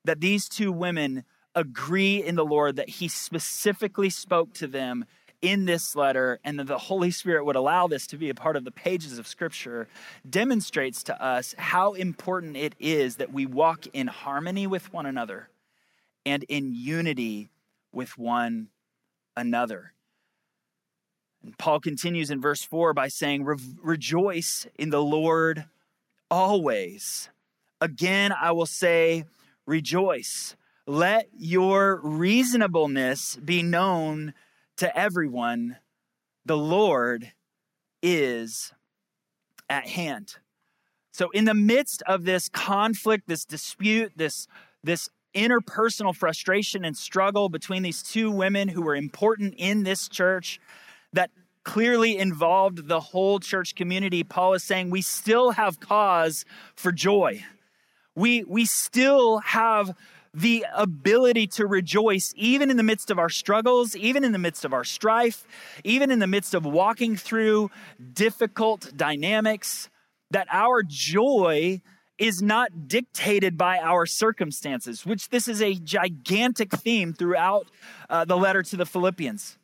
that 0.05 0.21
these 0.21 0.47
two 0.47 0.71
women 0.71 1.25
agree 1.53 2.23
in 2.23 2.35
the 2.35 2.45
Lord, 2.45 2.77
that 2.77 2.87
he 2.87 3.09
specifically 3.09 4.09
spoke 4.09 4.53
to 4.53 4.67
them 4.67 5.03
in 5.43 5.65
this 5.65 5.93
letter 5.93 6.39
and 6.45 6.57
that 6.57 6.67
the 6.67 6.77
Holy 6.77 7.11
Spirit 7.11 7.45
would 7.45 7.57
allow 7.57 7.85
this 7.85 8.07
to 8.07 8.17
be 8.17 8.29
a 8.29 8.33
part 8.33 8.55
of 8.55 8.63
the 8.63 8.71
pages 8.71 9.19
of 9.19 9.27
Scripture 9.27 9.89
demonstrates 10.27 11.03
to 11.03 11.23
us 11.23 11.53
how 11.57 11.93
important 11.93 12.55
it 12.55 12.73
is 12.79 13.17
that 13.17 13.33
we 13.33 13.45
walk 13.45 13.85
in 13.91 14.07
harmony 14.07 14.65
with 14.65 14.91
one 14.93 15.05
another 15.05 15.49
and 16.25 16.43
in 16.43 16.73
unity 16.73 17.49
with 17.91 18.17
one 18.17 18.69
another. 19.35 19.91
And 21.43 21.57
Paul 21.57 21.81
continues 21.81 22.31
in 22.31 22.39
verse 22.39 22.63
4 22.63 22.93
by 22.93 23.09
saying, 23.09 23.43
Rejoice 23.43 24.65
in 24.79 24.91
the 24.91 25.03
Lord 25.03 25.65
always. 26.31 27.29
Again, 27.81 28.31
I 28.31 28.53
will 28.53 28.65
say, 28.65 29.25
Rejoice. 29.65 30.55
Let 30.87 31.27
your 31.37 31.99
reasonableness 32.01 33.35
be 33.35 33.61
known 33.61 34.33
to 34.83 34.97
everyone, 34.97 35.77
the 36.45 36.57
Lord 36.57 37.31
is 38.01 38.73
at 39.69 39.87
hand. 39.87 40.35
So, 41.13 41.29
in 41.29 41.45
the 41.45 41.53
midst 41.53 42.03
of 42.05 42.25
this 42.25 42.49
conflict, 42.49 43.25
this 43.25 43.45
dispute, 43.45 44.11
this, 44.17 44.45
this 44.83 45.09
interpersonal 45.33 46.13
frustration 46.13 46.83
and 46.83 46.97
struggle 46.97 47.47
between 47.47 47.81
these 47.81 48.03
two 48.03 48.29
women 48.29 48.67
who 48.67 48.81
were 48.81 48.93
important 48.93 49.53
in 49.57 49.83
this 49.83 50.09
church 50.09 50.59
that 51.13 51.31
clearly 51.63 52.17
involved 52.17 52.89
the 52.89 52.99
whole 52.99 53.39
church 53.39 53.75
community, 53.75 54.21
Paul 54.25 54.53
is 54.53 54.65
saying 54.65 54.89
we 54.89 55.01
still 55.01 55.51
have 55.51 55.79
cause 55.79 56.43
for 56.75 56.91
joy. 56.91 57.41
We, 58.15 58.43
we 58.43 58.65
still 58.65 59.37
have 59.37 59.95
the 60.33 60.65
ability 60.73 61.45
to 61.45 61.67
rejoice 61.67 62.33
even 62.35 62.71
in 62.71 62.77
the 62.77 62.83
midst 62.83 63.11
of 63.11 63.19
our 63.19 63.29
struggles, 63.29 63.95
even 63.95 64.23
in 64.23 64.31
the 64.31 64.39
midst 64.39 64.65
of 64.65 64.73
our 64.73 64.83
strife, 64.83 65.45
even 65.83 66.09
in 66.09 66.19
the 66.19 66.27
midst 66.27 66.53
of 66.53 66.65
walking 66.65 67.15
through 67.15 67.69
difficult 68.13 68.91
dynamics, 68.95 69.89
that 70.31 70.47
our 70.51 70.81
joy 70.83 71.81
is 72.17 72.41
not 72.41 72.87
dictated 72.87 73.57
by 73.57 73.77
our 73.79 74.05
circumstances, 74.05 75.05
which 75.05 75.29
this 75.29 75.47
is 75.47 75.61
a 75.61 75.75
gigantic 75.75 76.71
theme 76.71 77.13
throughout 77.13 77.67
uh, 78.09 78.25
the 78.25 78.37
letter 78.37 78.63
to 78.63 78.75
the 78.75 78.85
Philippians. 78.85 79.57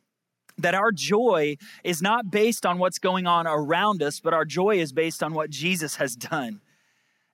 That 0.58 0.74
our 0.74 0.92
joy 0.92 1.56
is 1.84 2.02
not 2.02 2.30
based 2.30 2.66
on 2.66 2.78
what's 2.78 2.98
going 2.98 3.26
on 3.26 3.46
around 3.46 4.02
us, 4.02 4.20
but 4.20 4.34
our 4.34 4.44
joy 4.44 4.78
is 4.78 4.92
based 4.92 5.22
on 5.22 5.32
what 5.32 5.50
Jesus 5.50 5.96
has 5.96 6.14
done. 6.14 6.60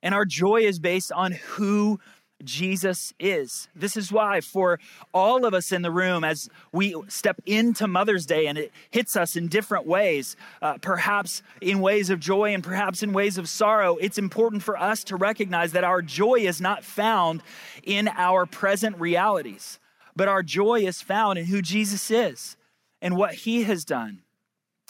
And 0.03 0.15
our 0.15 0.25
joy 0.25 0.59
is 0.59 0.79
based 0.79 1.11
on 1.11 1.33
who 1.33 1.99
Jesus 2.45 3.13
is. 3.19 3.69
This 3.75 3.97
is 3.97 4.13
why, 4.13 4.41
for 4.41 4.79
all 5.15 5.45
of 5.45 5.55
us 5.55 5.73
in 5.73 5.83
the 5.83 5.91
room, 5.91 6.25
as 6.25 6.49
we 6.73 6.95
step 7.09 7.41
into 7.47 7.87
Mother's 7.87 8.27
Day 8.27 8.47
and 8.47 8.59
it 8.59 8.73
hits 8.91 9.17
us 9.17 9.37
in 9.37 9.49
different 9.49 9.87
ways, 9.87 10.37
uh, 10.61 10.79
perhaps 10.81 11.43
in 11.61 11.81
ways 11.81 12.11
of 12.11 12.21
joy 12.21 12.53
and 12.53 12.63
perhaps 12.63 13.03
in 13.03 13.13
ways 13.13 13.39
of 13.39 13.49
sorrow, 13.49 13.97
it's 13.97 14.19
important 14.19 14.63
for 14.63 14.77
us 14.77 15.05
to 15.05 15.17
recognize 15.17 15.73
that 15.73 15.85
our 15.85 16.03
joy 16.03 16.37
is 16.37 16.61
not 16.61 16.85
found 16.85 17.43
in 17.83 18.09
our 18.09 18.47
present 18.47 18.99
realities, 18.99 19.79
but 20.15 20.29
our 20.29 20.43
joy 20.43 20.81
is 20.81 21.01
found 21.01 21.39
in 21.39 21.47
who 21.47 21.63
Jesus 21.63 22.11
is 22.11 22.57
and 23.01 23.17
what 23.17 23.35
he 23.35 23.63
has 23.65 23.85
done 23.85 24.23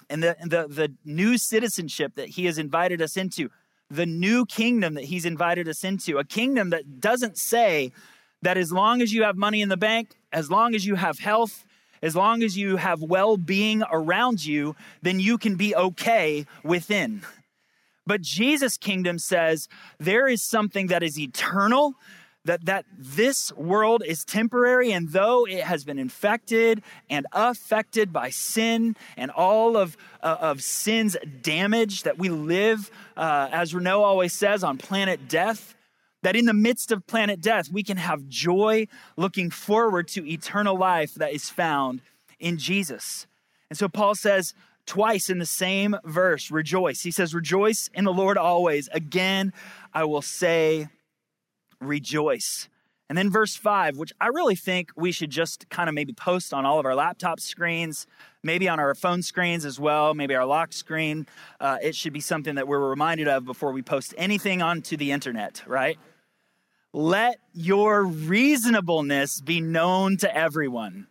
and 0.08 0.22
the, 0.22 0.36
the, 0.42 0.66
the 0.68 0.94
new 1.04 1.38
citizenship 1.38 2.14
that 2.16 2.30
he 2.30 2.46
has 2.46 2.58
invited 2.58 3.02
us 3.02 3.16
into 3.16 3.50
the 3.90 4.06
new 4.06 4.44
kingdom 4.46 4.94
that 4.94 5.04
he's 5.04 5.24
invited 5.24 5.68
us 5.68 5.84
into, 5.84 6.18
a 6.18 6.24
kingdom 6.24 6.70
that 6.70 7.00
doesn't 7.00 7.38
say 7.38 7.92
that 8.42 8.56
as 8.56 8.72
long 8.72 9.00
as 9.00 9.12
you 9.12 9.22
have 9.22 9.36
money 9.36 9.60
in 9.60 9.68
the 9.68 9.76
bank, 9.76 10.16
as 10.32 10.50
long 10.50 10.74
as 10.74 10.84
you 10.84 10.96
have 10.96 11.18
health, 11.18 11.64
as 12.02 12.14
long 12.14 12.42
as 12.42 12.56
you 12.56 12.76
have 12.76 13.02
well 13.02 13.36
being 13.36 13.82
around 13.90 14.44
you, 14.44 14.76
then 15.02 15.18
you 15.20 15.38
can 15.38 15.56
be 15.56 15.74
okay 15.74 16.46
within. 16.62 17.22
But 18.06 18.20
Jesus' 18.20 18.76
kingdom 18.76 19.18
says 19.18 19.68
there 19.98 20.28
is 20.28 20.42
something 20.42 20.86
that 20.88 21.02
is 21.02 21.18
eternal, 21.18 21.94
that, 22.46 22.64
that 22.64 22.86
this 22.96 23.52
world 23.52 24.02
is 24.06 24.24
temporary, 24.24 24.92
and 24.92 25.10
though 25.10 25.46
it 25.46 25.62
has 25.62 25.84
been 25.84 25.98
infected 25.98 26.82
and 27.10 27.26
affected 27.32 28.12
by 28.12 28.30
sin 28.30 28.96
and 29.16 29.30
all 29.30 29.76
of, 29.76 29.96
uh, 30.22 30.36
of 30.40 30.62
sin's 30.62 31.16
damage, 31.42 32.02
that 32.02 32.18
we 32.18 32.28
live, 32.28 32.90
uh, 33.16 33.48
as 33.52 33.74
Renault 33.74 34.02
always 34.02 34.32
says, 34.32 34.64
on 34.64 34.78
planet 34.78 35.28
death, 35.28 35.74
that 36.22 36.36
in 36.36 36.46
the 36.46 36.54
midst 36.54 36.90
of 36.90 37.06
planet 37.06 37.40
death, 37.40 37.70
we 37.70 37.82
can 37.82 37.96
have 37.96 38.26
joy 38.28 38.88
looking 39.16 39.50
forward 39.50 40.08
to 40.08 40.28
eternal 40.28 40.76
life 40.76 41.14
that 41.14 41.32
is 41.32 41.50
found 41.50 42.00
in 42.40 42.58
Jesus. 42.58 43.26
And 43.70 43.78
so 43.78 43.88
Paul 43.88 44.14
says, 44.14 44.54
twice 44.86 45.28
in 45.28 45.38
the 45.38 45.46
same 45.46 45.96
verse, 46.04 46.50
rejoice. 46.50 47.02
He 47.02 47.10
says, 47.10 47.34
Rejoice 47.34 47.90
in 47.92 48.04
the 48.04 48.12
Lord 48.12 48.38
always. 48.38 48.88
Again, 48.92 49.52
I 49.92 50.04
will 50.04 50.22
say, 50.22 50.88
rejoice. 51.80 52.68
And 53.08 53.16
then 53.16 53.30
verse 53.30 53.54
five, 53.54 53.96
which 53.96 54.12
I 54.20 54.26
really 54.26 54.56
think 54.56 54.90
we 54.96 55.12
should 55.12 55.30
just 55.30 55.68
kind 55.68 55.88
of 55.88 55.94
maybe 55.94 56.12
post 56.12 56.52
on 56.52 56.66
all 56.66 56.80
of 56.80 56.86
our 56.86 56.94
laptop 56.94 57.38
screens, 57.38 58.06
maybe 58.42 58.68
on 58.68 58.80
our 58.80 58.94
phone 58.96 59.22
screens 59.22 59.64
as 59.64 59.78
well, 59.78 60.12
maybe 60.12 60.34
our 60.34 60.44
lock 60.44 60.72
screen. 60.72 61.26
Uh, 61.60 61.78
it 61.80 61.94
should 61.94 62.12
be 62.12 62.20
something 62.20 62.56
that 62.56 62.66
we're 62.66 62.88
reminded 62.88 63.28
of 63.28 63.44
before 63.44 63.70
we 63.70 63.82
post 63.82 64.12
anything 64.16 64.60
onto 64.60 64.96
the 64.96 65.12
internet, 65.12 65.62
right? 65.66 65.98
Let 66.92 67.38
your 67.52 68.04
reasonableness 68.04 69.40
be 69.40 69.60
known 69.60 70.16
to 70.18 70.36
everyone. 70.36 71.06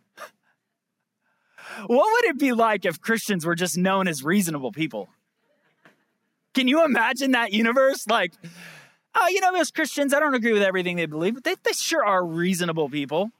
What 1.86 2.10
would 2.12 2.30
it 2.30 2.38
be 2.38 2.52
like 2.52 2.84
if 2.84 3.00
Christians 3.00 3.46
were 3.46 3.54
just 3.54 3.78
known 3.78 4.08
as 4.08 4.22
reasonable 4.22 4.72
people? 4.72 5.08
Can 6.54 6.68
you 6.68 6.84
imagine 6.84 7.32
that 7.32 7.52
universe? 7.52 8.06
Like, 8.06 8.32
oh, 9.16 9.28
you 9.28 9.40
know, 9.40 9.52
those 9.52 9.70
Christians, 9.70 10.12
I 10.12 10.20
don't 10.20 10.34
agree 10.34 10.52
with 10.52 10.62
everything 10.62 10.96
they 10.96 11.06
believe, 11.06 11.34
but 11.34 11.44
they, 11.44 11.54
they 11.64 11.72
sure 11.72 12.04
are 12.04 12.24
reasonable 12.24 12.88
people. 12.88 13.30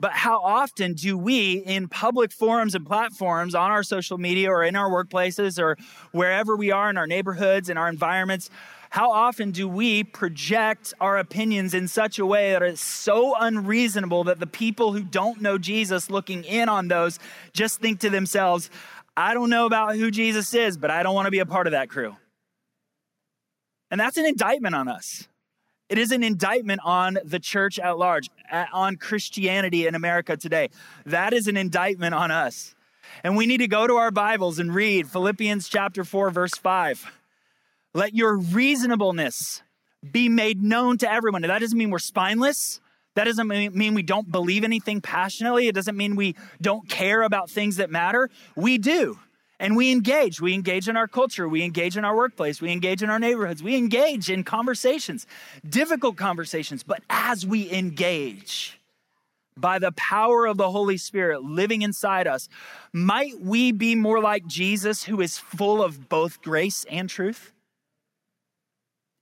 But 0.00 0.12
how 0.12 0.42
often 0.42 0.94
do 0.94 1.16
we, 1.16 1.54
in 1.58 1.88
public 1.88 2.32
forums 2.32 2.74
and 2.74 2.84
platforms, 2.84 3.54
on 3.54 3.70
our 3.70 3.82
social 3.82 4.18
media 4.18 4.50
or 4.50 4.62
in 4.64 4.76
our 4.76 4.90
workplaces 4.90 5.58
or 5.58 5.78
wherever 6.12 6.56
we 6.56 6.70
are 6.70 6.90
in 6.90 6.98
our 6.98 7.06
neighborhoods 7.06 7.68
and 7.68 7.78
our 7.78 7.88
environments, 7.88 8.50
how 8.90 9.10
often 9.10 9.50
do 9.50 9.66
we 9.68 10.04
project 10.04 10.94
our 11.00 11.16
opinions 11.18 11.74
in 11.74 11.88
such 11.88 12.18
a 12.18 12.26
way 12.26 12.52
that 12.52 12.62
is 12.62 12.80
so 12.80 13.34
unreasonable 13.38 14.24
that 14.24 14.40
the 14.40 14.46
people 14.46 14.92
who 14.92 15.02
don't 15.02 15.40
know 15.40 15.58
Jesus 15.58 16.10
looking 16.10 16.44
in 16.44 16.68
on 16.68 16.88
those 16.88 17.18
just 17.52 17.80
think 17.80 18.00
to 18.00 18.10
themselves, 18.10 18.70
I 19.16 19.32
don't 19.32 19.50
know 19.50 19.66
about 19.66 19.96
who 19.96 20.10
Jesus 20.10 20.52
is, 20.54 20.76
but 20.76 20.90
I 20.90 21.02
don't 21.02 21.14
want 21.14 21.26
to 21.26 21.32
be 21.32 21.38
a 21.38 21.46
part 21.46 21.66
of 21.66 21.70
that 21.70 21.88
crew? 21.88 22.16
And 23.94 24.00
that's 24.00 24.16
an 24.16 24.26
indictment 24.26 24.74
on 24.74 24.88
us. 24.88 25.28
It 25.88 25.98
is 25.98 26.10
an 26.10 26.24
indictment 26.24 26.80
on 26.82 27.16
the 27.24 27.38
church 27.38 27.78
at 27.78 27.96
large, 27.96 28.28
on 28.72 28.96
Christianity 28.96 29.86
in 29.86 29.94
America 29.94 30.36
today. 30.36 30.70
That 31.06 31.32
is 31.32 31.46
an 31.46 31.56
indictment 31.56 32.12
on 32.12 32.32
us. 32.32 32.74
And 33.22 33.36
we 33.36 33.46
need 33.46 33.58
to 33.58 33.68
go 33.68 33.86
to 33.86 33.94
our 33.94 34.10
Bibles 34.10 34.58
and 34.58 34.74
read 34.74 35.08
Philippians 35.08 35.68
chapter 35.68 36.02
4, 36.02 36.30
verse 36.30 36.56
5. 36.56 37.06
Let 37.94 38.16
your 38.16 38.36
reasonableness 38.36 39.62
be 40.10 40.28
made 40.28 40.60
known 40.60 40.98
to 40.98 41.08
everyone. 41.08 41.42
that 41.42 41.60
doesn't 41.60 41.78
mean 41.78 41.90
we're 41.90 42.00
spineless. 42.00 42.80
That 43.14 43.26
doesn't 43.26 43.46
mean 43.46 43.94
we 43.94 44.02
don't 44.02 44.28
believe 44.28 44.64
anything 44.64 45.02
passionately. 45.02 45.68
It 45.68 45.74
doesn't 45.76 45.96
mean 45.96 46.16
we 46.16 46.34
don't 46.60 46.88
care 46.88 47.22
about 47.22 47.48
things 47.48 47.76
that 47.76 47.90
matter. 47.90 48.28
We 48.56 48.76
do. 48.76 49.20
And 49.60 49.76
we 49.76 49.92
engage. 49.92 50.40
We 50.40 50.54
engage 50.54 50.88
in 50.88 50.96
our 50.96 51.06
culture. 51.06 51.48
We 51.48 51.62
engage 51.62 51.96
in 51.96 52.04
our 52.04 52.16
workplace. 52.16 52.60
We 52.60 52.72
engage 52.72 53.02
in 53.02 53.10
our 53.10 53.18
neighborhoods. 53.18 53.62
We 53.62 53.76
engage 53.76 54.28
in 54.30 54.44
conversations, 54.44 55.26
difficult 55.68 56.16
conversations. 56.16 56.82
But 56.82 57.02
as 57.08 57.46
we 57.46 57.70
engage, 57.72 58.80
by 59.56 59.78
the 59.78 59.92
power 59.92 60.46
of 60.46 60.56
the 60.56 60.70
Holy 60.70 60.96
Spirit 60.96 61.42
living 61.42 61.82
inside 61.82 62.26
us, 62.26 62.48
might 62.92 63.40
we 63.40 63.72
be 63.72 63.94
more 63.94 64.20
like 64.20 64.46
Jesus, 64.46 65.04
who 65.04 65.20
is 65.20 65.38
full 65.38 65.82
of 65.82 66.08
both 66.08 66.42
grace 66.42 66.84
and 66.90 67.08
truth? 67.08 67.52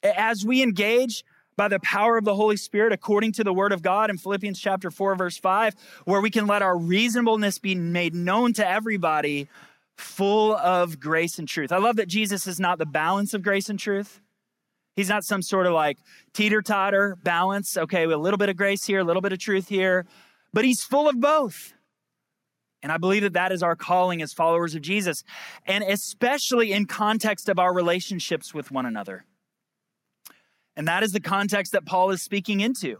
As 0.03 0.45
we 0.45 0.63
engage 0.63 1.25
by 1.57 1.69
the 1.69 1.81
power 1.81 2.17
of 2.17 2.25
the 2.25 2.35
Holy 2.35 2.57
Spirit, 2.57 2.93
according 2.93 3.33
to 3.33 3.45
the 3.45 3.53
Word 3.53 3.73
of 3.73 3.83
God 3.83 4.11
in 4.11 4.17
Philippians 4.17 4.59
chapter 4.59 4.91
4, 4.91 5.17
verse 5.17 5.37
5, 5.37 5.77
where 6.07 6.21
we 6.21 6.31
can 6.31 6.47
let 6.47 6.63
our 6.63 6.77
reasonableness 6.77 7.59
be 7.59 7.75
made 7.75 8.15
known 8.15 8.53
to 8.55 8.67
everybody 8.67 9.49
full 9.97 10.57
of 10.57 10.99
grace 11.01 11.39
and 11.39 11.49
truth. 11.49 11.73
I 11.73 11.79
love 11.79 11.97
that 11.97 12.09
Jesus 12.09 12.47
is 12.47 12.59
not 12.59 12.79
the 12.79 12.87
balance 12.87 13.35
of 13.35 13.43
grace 13.43 13.69
and 13.69 13.79
truth. 13.79 14.21
He's 14.97 15.09
not 15.09 15.25
some 15.25 15.43
sort 15.43 15.67
of 15.67 15.73
like 15.73 15.99
teeter 16.33 16.63
totter 16.63 17.17
balance. 17.23 17.77
Okay, 17.77 18.07
with 18.07 18.17
a 18.17 18.21
little 18.21 18.39
bit 18.39 18.49
of 18.49 18.57
grace 18.57 18.85
here, 18.85 19.01
a 19.01 19.05
little 19.05 19.23
bit 19.23 19.33
of 19.33 19.39
truth 19.39 19.69
here, 19.69 20.07
but 20.53 20.65
he's 20.65 20.83
full 20.83 21.09
of 21.09 21.21
both. 21.21 21.73
And 22.83 22.91
I 22.91 22.99
believe 22.99 23.23
that 23.23 23.35
that 23.35 23.53
is 23.53 23.63
our 23.63 23.77
calling 23.77 24.23
as 24.23 24.33
followers 24.33 24.75
of 24.75 24.83
Jesus, 24.83 25.23
and 25.67 25.85
especially 25.85 26.73
in 26.73 26.87
context 26.87 27.49
of 27.49 27.59
our 27.59 27.73
relationships 27.73 28.53
with 28.53 28.73
one 28.73 28.87
another. 28.87 29.25
And 30.75 30.89
that 30.89 31.03
is 31.03 31.13
the 31.13 31.21
context 31.21 31.73
that 31.73 31.87
Paul 31.87 32.11
is 32.11 32.23
speaking 32.23 32.61
into. 32.61 32.99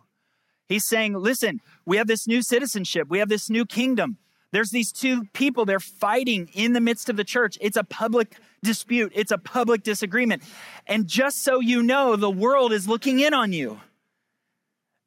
He's 0.69 0.85
saying, 0.85 1.15
listen, 1.15 1.61
we 1.85 1.97
have 1.97 2.07
this 2.07 2.29
new 2.29 2.43
citizenship, 2.43 3.09
we 3.09 3.19
have 3.19 3.29
this 3.29 3.51
new 3.51 3.67
kingdom. 3.67 4.19
There's 4.53 4.71
these 4.71 4.93
two 4.93 5.25
people, 5.33 5.65
they're 5.65 5.81
fighting 5.81 6.49
in 6.53 6.75
the 6.75 6.81
midst 6.81 7.09
of 7.09 7.17
the 7.17 7.25
church. 7.25 7.59
It's 7.61 7.77
a 7.77 7.85
public 7.85 8.37
dispute, 8.63 9.13
it's 9.15 9.33
a 9.33 9.39
public 9.39 9.83
disagreement. 9.83 10.43
And 10.87 11.09
just 11.09 11.43
so 11.43 11.61
you 11.61 11.83
know, 11.83 12.17
the 12.17 12.31
world 12.31 12.73
is 12.73 12.87
looking 12.87 13.19
in 13.19 13.35
on 13.35 13.53
you. 13.53 13.81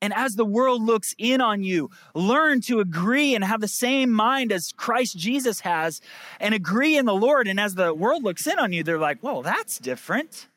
And 0.01 0.13
as 0.13 0.35
the 0.35 0.45
world 0.45 0.83
looks 0.83 1.15
in 1.17 1.41
on 1.41 1.63
you, 1.63 1.89
learn 2.13 2.61
to 2.61 2.79
agree 2.79 3.33
and 3.33 3.43
have 3.43 3.61
the 3.61 3.67
same 3.67 4.11
mind 4.11 4.51
as 4.51 4.71
Christ 4.71 5.17
Jesus 5.17 5.61
has 5.61 6.01
and 6.39 6.53
agree 6.53 6.97
in 6.97 7.05
the 7.05 7.15
Lord. 7.15 7.47
And 7.47 7.59
as 7.59 7.75
the 7.75 7.93
world 7.93 8.23
looks 8.23 8.45
in 8.45 8.59
on 8.59 8.73
you, 8.73 8.83
they're 8.83 8.99
like, 8.99 9.21
whoa, 9.21 9.41
that's 9.41 9.79
different. 9.79 10.47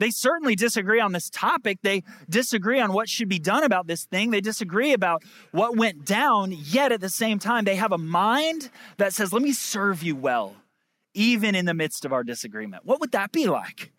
They 0.00 0.10
certainly 0.10 0.56
disagree 0.56 0.98
on 0.98 1.12
this 1.12 1.28
topic. 1.28 1.80
They 1.82 2.04
disagree 2.28 2.80
on 2.80 2.94
what 2.94 3.08
should 3.08 3.28
be 3.28 3.38
done 3.38 3.62
about 3.64 3.86
this 3.86 4.06
thing. 4.06 4.30
They 4.30 4.40
disagree 4.40 4.94
about 4.94 5.22
what 5.52 5.76
went 5.76 6.06
down, 6.06 6.52
yet 6.52 6.90
at 6.90 7.02
the 7.02 7.10
same 7.10 7.38
time, 7.38 7.64
they 7.64 7.76
have 7.76 7.92
a 7.92 7.98
mind 7.98 8.70
that 8.96 9.12
says, 9.12 9.30
Let 9.30 9.42
me 9.42 9.52
serve 9.52 10.02
you 10.02 10.16
well, 10.16 10.56
even 11.12 11.54
in 11.54 11.66
the 11.66 11.74
midst 11.74 12.06
of 12.06 12.14
our 12.14 12.24
disagreement. 12.24 12.86
What 12.86 12.98
would 13.00 13.12
that 13.12 13.30
be 13.30 13.46
like? 13.46 13.92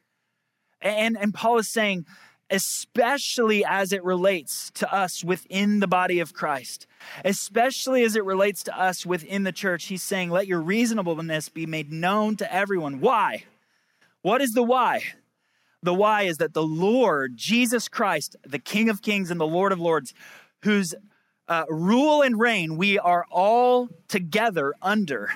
And, 0.81 1.15
and 1.15 1.35
Paul 1.35 1.59
is 1.59 1.69
saying, 1.69 2.07
especially 2.49 3.63
as 3.63 3.93
it 3.93 4.03
relates 4.03 4.71
to 4.71 4.91
us 4.91 5.23
within 5.23 5.81
the 5.81 5.87
body 5.87 6.19
of 6.19 6.33
Christ, 6.33 6.87
especially 7.23 8.03
as 8.03 8.15
it 8.15 8.25
relates 8.25 8.63
to 8.63 8.77
us 8.77 9.05
within 9.05 9.43
the 9.43 9.51
church. 9.51 9.85
He's 9.85 10.01
saying, 10.01 10.31
let 10.31 10.47
your 10.47 10.61
reasonableness 10.61 11.49
be 11.49 11.67
made 11.67 11.91
known 11.91 12.37
to 12.37 12.51
everyone. 12.51 13.01
Why? 13.01 13.43
What 14.23 14.41
is 14.41 14.51
the 14.51 14.63
why? 14.63 15.03
The 15.83 15.93
why 15.93 16.23
is 16.23 16.37
that 16.37 16.53
the 16.53 16.63
Lord, 16.63 17.37
Jesus 17.37 17.87
Christ, 17.87 18.35
the 18.45 18.59
King 18.59 18.89
of 18.89 19.01
Kings 19.01 19.31
and 19.31 19.39
the 19.39 19.47
Lord 19.47 19.71
of 19.71 19.79
Lords, 19.79 20.13
whose 20.63 20.93
uh, 21.47 21.65
rule 21.69 22.21
and 22.21 22.39
reign 22.39 22.77
we 22.77 22.99
are 22.99 23.25
all 23.31 23.89
together 24.07 24.73
under, 24.81 25.31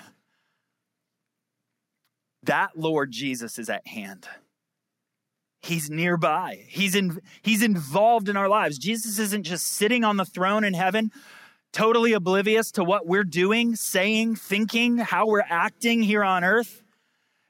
that 2.44 2.78
Lord 2.78 3.12
Jesus 3.12 3.58
is 3.58 3.70
at 3.70 3.88
hand. 3.88 4.28
He's 5.62 5.90
nearby. 5.90 6.64
He's 6.68 6.94
in, 6.94 7.20
he's 7.42 7.64
involved 7.64 8.30
in 8.30 8.38
our 8.38 8.48
lives. 8.48 8.78
Jesus 8.78 9.18
isn't 9.18 9.44
just 9.44 9.66
sitting 9.66 10.04
on 10.04 10.18
the 10.18 10.26
throne 10.26 10.64
in 10.64 10.76
heaven, 10.76 11.12
totally 11.74 12.14
oblivious 12.14 12.72
to 12.74 12.84
what 12.84 13.08
we're 13.08 13.24
doing, 13.24 13.76
saying, 13.76 14.36
thinking, 14.36 14.98
how 14.98 15.26
we're 15.26 15.44
acting 15.50 16.04
here 16.04 16.24
on 16.24 16.44
earth. 16.44 16.84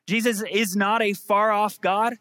Jesus 0.08 0.42
is 0.50 0.78
not 0.78 1.02
a 1.02 1.12
far 1.12 1.52
off 1.52 1.82
God, 1.82 2.16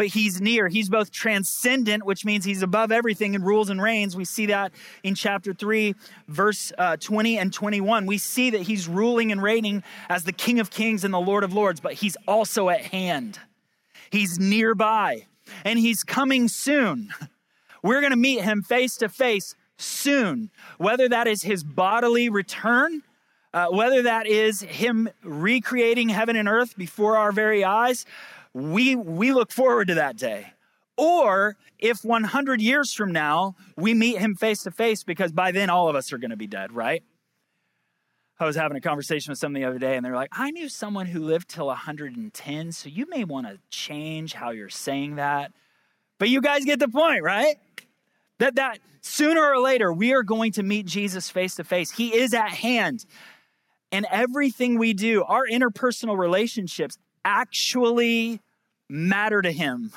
but 0.00 0.06
he's 0.06 0.40
near. 0.40 0.68
He's 0.68 0.88
both 0.88 1.10
transcendent, 1.10 2.06
which 2.06 2.24
means 2.24 2.46
he's 2.46 2.62
above 2.62 2.90
everything 2.90 3.34
and 3.34 3.44
rules 3.44 3.68
and 3.68 3.82
reigns. 3.82 4.16
We 4.16 4.24
see 4.24 4.46
that 4.46 4.72
in 5.02 5.14
chapter 5.14 5.52
3, 5.52 5.94
verse 6.26 6.72
uh, 6.78 6.96
20 6.96 7.36
and 7.36 7.52
21. 7.52 8.06
We 8.06 8.16
see 8.16 8.48
that 8.48 8.62
he's 8.62 8.88
ruling 8.88 9.30
and 9.30 9.42
reigning 9.42 9.82
as 10.08 10.24
the 10.24 10.32
King 10.32 10.58
of 10.58 10.70
Kings 10.70 11.04
and 11.04 11.12
the 11.12 11.20
Lord 11.20 11.44
of 11.44 11.52
Lords, 11.52 11.80
but 11.80 11.92
he's 11.92 12.16
also 12.26 12.70
at 12.70 12.80
hand. 12.80 13.40
He's 14.10 14.38
nearby 14.38 15.26
and 15.66 15.78
he's 15.78 16.02
coming 16.02 16.48
soon. 16.48 17.12
We're 17.82 18.00
going 18.00 18.12
to 18.12 18.16
meet 18.16 18.40
him 18.40 18.62
face 18.62 18.96
to 18.96 19.10
face 19.10 19.54
soon, 19.76 20.48
whether 20.78 21.10
that 21.10 21.28
is 21.28 21.42
his 21.42 21.62
bodily 21.62 22.30
return, 22.30 23.02
uh, 23.52 23.66
whether 23.66 24.00
that 24.00 24.26
is 24.26 24.62
him 24.62 25.10
recreating 25.22 26.08
heaven 26.08 26.36
and 26.36 26.48
earth 26.48 26.74
before 26.78 27.18
our 27.18 27.32
very 27.32 27.64
eyes. 27.64 28.06
We, 28.52 28.96
we 28.96 29.32
look 29.32 29.52
forward 29.52 29.88
to 29.88 29.94
that 29.94 30.16
day. 30.16 30.52
Or 30.96 31.56
if 31.78 32.04
100 32.04 32.60
years 32.60 32.92
from 32.92 33.12
now 33.12 33.54
we 33.76 33.94
meet 33.94 34.18
him 34.18 34.34
face 34.34 34.64
to 34.64 34.70
face, 34.70 35.02
because 35.02 35.32
by 35.32 35.50
then 35.50 35.70
all 35.70 35.88
of 35.88 35.96
us 35.96 36.12
are 36.12 36.18
going 36.18 36.30
to 36.30 36.36
be 36.36 36.46
dead, 36.46 36.72
right? 36.72 37.02
I 38.38 38.46
was 38.46 38.56
having 38.56 38.76
a 38.76 38.80
conversation 38.80 39.30
with 39.30 39.38
someone 39.38 39.60
the 39.60 39.68
other 39.68 39.78
day, 39.78 39.96
and 39.96 40.04
they're 40.04 40.14
like, 40.14 40.30
I 40.32 40.50
knew 40.50 40.68
someone 40.68 41.06
who 41.06 41.20
lived 41.20 41.48
till 41.48 41.66
110, 41.66 42.72
so 42.72 42.88
you 42.88 43.06
may 43.08 43.24
want 43.24 43.46
to 43.46 43.58
change 43.70 44.32
how 44.32 44.50
you're 44.50 44.70
saying 44.70 45.16
that. 45.16 45.52
But 46.18 46.30
you 46.30 46.40
guys 46.40 46.64
get 46.64 46.78
the 46.78 46.88
point, 46.88 47.22
right? 47.22 47.56
That 48.38 48.54
that 48.54 48.78
sooner 49.02 49.42
or 49.42 49.58
later 49.58 49.92
we 49.92 50.14
are 50.14 50.22
going 50.22 50.52
to 50.52 50.62
meet 50.62 50.86
Jesus 50.86 51.28
face 51.28 51.54
to 51.56 51.64
face. 51.64 51.90
He 51.90 52.14
is 52.16 52.32
at 52.32 52.50
hand. 52.50 53.04
And 53.92 54.06
everything 54.10 54.78
we 54.78 54.94
do, 54.94 55.24
our 55.24 55.46
interpersonal 55.46 56.16
relationships 56.16 56.96
actually 57.24 58.40
matter 58.88 59.42
to 59.42 59.52
him. 59.52 59.92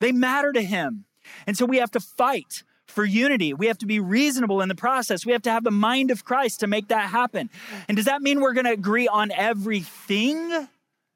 They 0.00 0.12
matter 0.12 0.52
to 0.52 0.62
him. 0.62 1.04
And 1.46 1.56
so 1.56 1.64
we 1.66 1.78
have 1.78 1.90
to 1.92 2.00
fight 2.00 2.62
for 2.86 3.04
unity. 3.04 3.54
We 3.54 3.66
have 3.66 3.78
to 3.78 3.86
be 3.86 3.98
reasonable 3.98 4.60
in 4.60 4.68
the 4.68 4.74
process. 4.74 5.24
We 5.24 5.32
have 5.32 5.42
to 5.42 5.50
have 5.50 5.64
the 5.64 5.70
mind 5.70 6.10
of 6.10 6.24
Christ 6.24 6.60
to 6.60 6.66
make 6.66 6.88
that 6.88 7.10
happen. 7.10 7.50
And 7.88 7.96
does 7.96 8.06
that 8.06 8.22
mean 8.22 8.40
we're 8.40 8.52
going 8.52 8.66
to 8.66 8.72
agree 8.72 9.08
on 9.08 9.30
everything? 9.32 10.68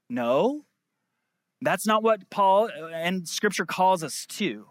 No. 0.09 0.63
That's 1.61 1.87
not 1.87 2.03
what 2.03 2.31
Paul 2.31 2.71
and 2.93 3.29
scripture 3.29 3.67
calls 3.67 4.03
us 4.03 4.27
to. 4.27 4.67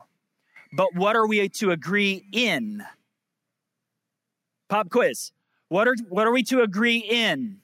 But 0.73 0.95
what 0.95 1.15
are 1.15 1.27
we 1.27 1.47
to 1.49 1.71
agree 1.71 2.25
in? 2.31 2.83
Pop 4.69 4.89
quiz. 4.89 5.31
What 5.69 5.87
are 5.87 5.95
what 6.09 6.27
are 6.27 6.31
we 6.31 6.43
to 6.43 6.61
agree 6.61 6.97
in? 6.97 7.57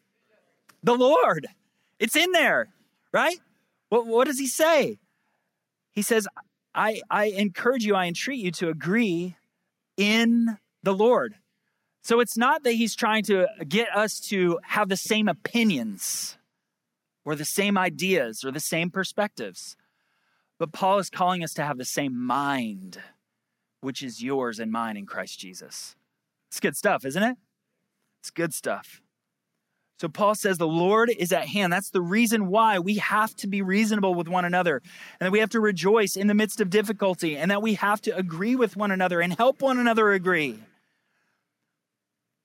The 0.84 0.94
Lord. 0.94 1.48
It's 2.00 2.16
in 2.16 2.32
there, 2.32 2.70
right? 3.14 3.40
What, 3.90 4.08
what 4.08 4.28
does 4.28 4.40
he 4.40 4.48
say? 4.48 4.98
He 5.92 6.02
says, 6.02 6.28
I, 6.74 7.02
I 7.10 7.26
encourage 7.26 7.86
you, 7.86 7.96
I 7.96 8.08
entreat 8.08 8.40
you 8.40 8.52
to 8.52 8.70
agree 8.70 9.38
in 9.96 10.58
the 10.82 10.94
Lord. 10.94 11.36
So 12.02 12.20
it's 12.20 12.36
not 12.36 12.64
that 12.64 12.74
he's 12.74 12.96
trying 12.96 13.24
to 13.26 13.48
get 13.68 13.96
us 13.96 14.20
to 14.30 14.60
have 14.64 14.90
the 14.90 14.98
same 14.98 15.28
opinions 15.28 16.38
or 17.24 17.36
the 17.36 17.46
same 17.46 17.78
ideas 17.78 18.44
or 18.44 18.52
the 18.52 18.60
same 18.60 18.90
perspectives, 18.90 19.78
but 20.58 20.74
Paul 20.74 21.00
is 21.00 21.10
calling 21.10 21.44
us 21.44 21.54
to 21.54 21.64
have 21.64 21.78
the 21.78 21.86
same 21.86 22.20
mind, 22.20 23.00
which 23.82 24.02
is 24.02 24.24
yours 24.24 24.60
and 24.60 24.72
mine 24.72 24.98
in 24.98 25.06
Christ 25.06 25.40
Jesus. 25.40 25.96
It's 26.50 26.60
good 26.60 26.76
stuff, 26.76 27.06
isn't 27.06 27.24
it? 27.24 27.38
It's 28.20 28.32
good 28.32 28.54
stuff. 28.54 29.03
So 30.04 30.10
Paul 30.10 30.36
says 30.36 30.58
the 30.58 30.68
Lord 30.68 31.10
is 31.18 31.32
at 31.32 31.48
hand. 31.48 31.72
That's 31.72 31.92
the 31.92 32.02
reason 32.02 32.48
why 32.48 32.78
we 32.78 32.96
have 32.96 33.34
to 33.38 33.48
be 33.48 33.62
reasonable 33.62 34.14
with 34.14 34.28
one 34.28 34.44
another 34.44 34.82
and 35.18 35.26
that 35.26 35.32
we 35.32 35.40
have 35.40 35.52
to 35.52 35.62
rejoice 35.62 36.18
in 36.18 36.28
the 36.28 36.34
midst 36.34 36.60
of 36.60 36.70
difficulty 36.70 37.38
and 37.38 37.50
that 37.50 37.62
we 37.62 37.76
have 37.76 38.02
to 38.02 38.14
agree 38.14 38.58
with 38.58 38.76
one 38.76 38.92
another 38.92 39.22
and 39.22 39.32
help 39.32 39.62
one 39.62 39.80
another 39.80 40.12
agree. 40.12 40.60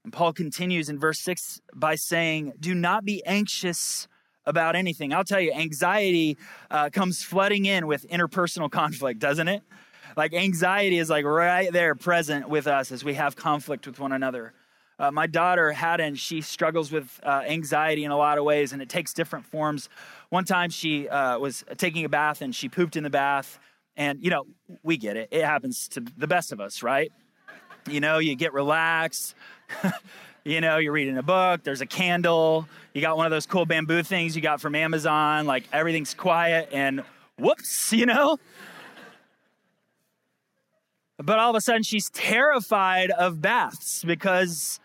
And 0.05 0.13
Paul 0.13 0.33
continues 0.33 0.89
in 0.89 1.01
verse 1.01 1.19
6 1.19 1.61
by 1.75 1.97
saying, 1.97 2.53
Do 2.61 2.77
not 2.77 3.05
be 3.05 3.25
anxious 3.27 4.07
about 4.47 4.77
anything. 4.77 5.13
I'll 5.13 5.25
tell 5.25 5.41
you, 5.41 5.53
anxiety 5.53 6.39
uh, 6.71 6.91
comes 6.91 7.25
flooding 7.25 7.67
in 7.67 7.89
with 7.89 8.09
interpersonal 8.09 8.71
conflict, 8.71 9.19
doesn't 9.19 9.49
it? 9.49 9.65
Like 10.17 10.33
anxiety 10.33 10.99
is 10.99 11.11
like 11.11 11.25
right 11.25 11.73
there 11.73 11.97
present 11.97 12.49
with 12.49 12.69
us 12.69 12.93
as 12.93 13.03
we 13.03 13.15
have 13.15 13.35
conflict 13.35 13.85
with 13.89 13.99
one 13.99 14.13
another. 14.13 14.53
Uh, 14.99 15.13
my 15.13 15.27
daughter 15.27 15.71
Haddon, 15.71 16.17
she 16.17 16.41
struggles 16.41 16.91
with 16.91 17.21
uh, 17.23 17.43
anxiety 17.47 18.05
in 18.05 18.11
a 18.11 18.17
lot 18.17 18.37
of 18.37 18.45
ways, 18.45 18.73
and 18.73 18.83
it 18.83 18.89
takes 18.89 19.13
different 19.13 19.47
forms. 19.47 19.89
One 20.31 20.45
time 20.45 20.71
she 20.71 21.09
uh, 21.09 21.39
was 21.39 21.65
taking 21.77 22.05
a 22.05 22.09
bath 22.09 22.43
and 22.43 22.55
she 22.55 22.69
pooped 22.69 22.97
in 22.97 23.05
the 23.05 23.11
bath, 23.11 23.61
and 23.97 24.23
you 24.23 24.31
know 24.31 24.45
we 24.83 24.97
get 24.97 25.17
it. 25.17 25.29
It 25.31 25.45
happens 25.45 25.89
to 25.89 26.01
the 26.17 26.27
best 26.27 26.51
of 26.51 26.61
us, 26.61 26.83
right? 26.83 27.13
You 27.89 28.01
know, 28.01 28.19
you 28.19 28.35
get 28.35 28.53
relaxed. 28.53 29.37
you 30.45 30.61
know, 30.61 30.79
you're 30.79 30.93
reading 30.93 31.17
a 31.17 31.23
book. 31.23 31.63
There's 31.63 31.81
a 31.81 31.87
candle. 31.87 32.69
You 32.93 33.01
got 33.01 33.17
one 33.17 33.27
of 33.27 33.31
those 33.31 33.47
cool 33.47 33.67
bamboo 33.67 34.03
things 34.03 34.35
you 34.35 34.43
got 34.43 34.61
from 34.61 34.75
Amazon. 34.75 35.47
Like 35.47 35.65
everything's 35.73 36.13
quiet, 36.13 36.71
and 36.73 37.05
whoops, 37.39 37.93
you 37.93 38.07
know. 38.07 38.39
But 41.19 41.39
all 41.39 41.51
of 41.51 41.57
a 41.57 41.61
sudden, 41.61 41.83
she's 41.83 42.11
terrified 42.11 43.11
of 43.11 43.41
baths 43.41 44.05
because 44.05 44.81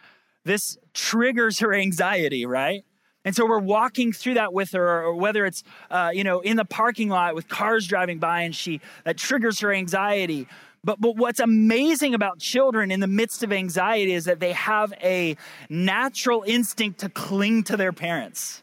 this 0.46 0.78
triggers 0.94 1.60
her 1.60 1.74
anxiety, 1.74 2.46
right? 2.46 2.84
And 3.26 3.36
so 3.36 3.46
we're 3.46 3.60
walking 3.60 4.12
through 4.12 4.34
that 4.34 4.54
with 4.54 4.72
her, 4.72 5.04
or 5.04 5.16
whether 5.16 5.46
it's, 5.46 5.64
uh, 5.90 6.12
you 6.14 6.24
know, 6.24 6.42
in 6.42 6.58
the 6.58 6.66
parking 6.66 7.10
lot 7.10 7.36
with 7.36 7.48
cars 7.48 7.88
driving 7.88 8.20
by 8.20 8.42
and 8.42 8.54
she, 8.54 8.82
that 9.06 9.18
triggers 9.18 9.62
her 9.62 9.72
anxiety. 9.72 10.48
But, 10.84 11.00
but 11.00 11.16
what's 11.16 11.40
amazing 11.40 12.14
about 12.14 12.40
children 12.40 12.92
in 12.92 13.00
the 13.00 13.08
midst 13.08 13.42
of 13.42 13.54
anxiety 13.54 14.12
is 14.12 14.26
that 14.26 14.42
they 14.42 14.52
have 14.52 14.94
a 15.02 15.38
natural 15.70 16.44
instinct 16.46 17.00
to 17.00 17.10
cling 17.10 17.64
to 17.64 17.78
their 17.78 17.94
parents. 17.94 18.62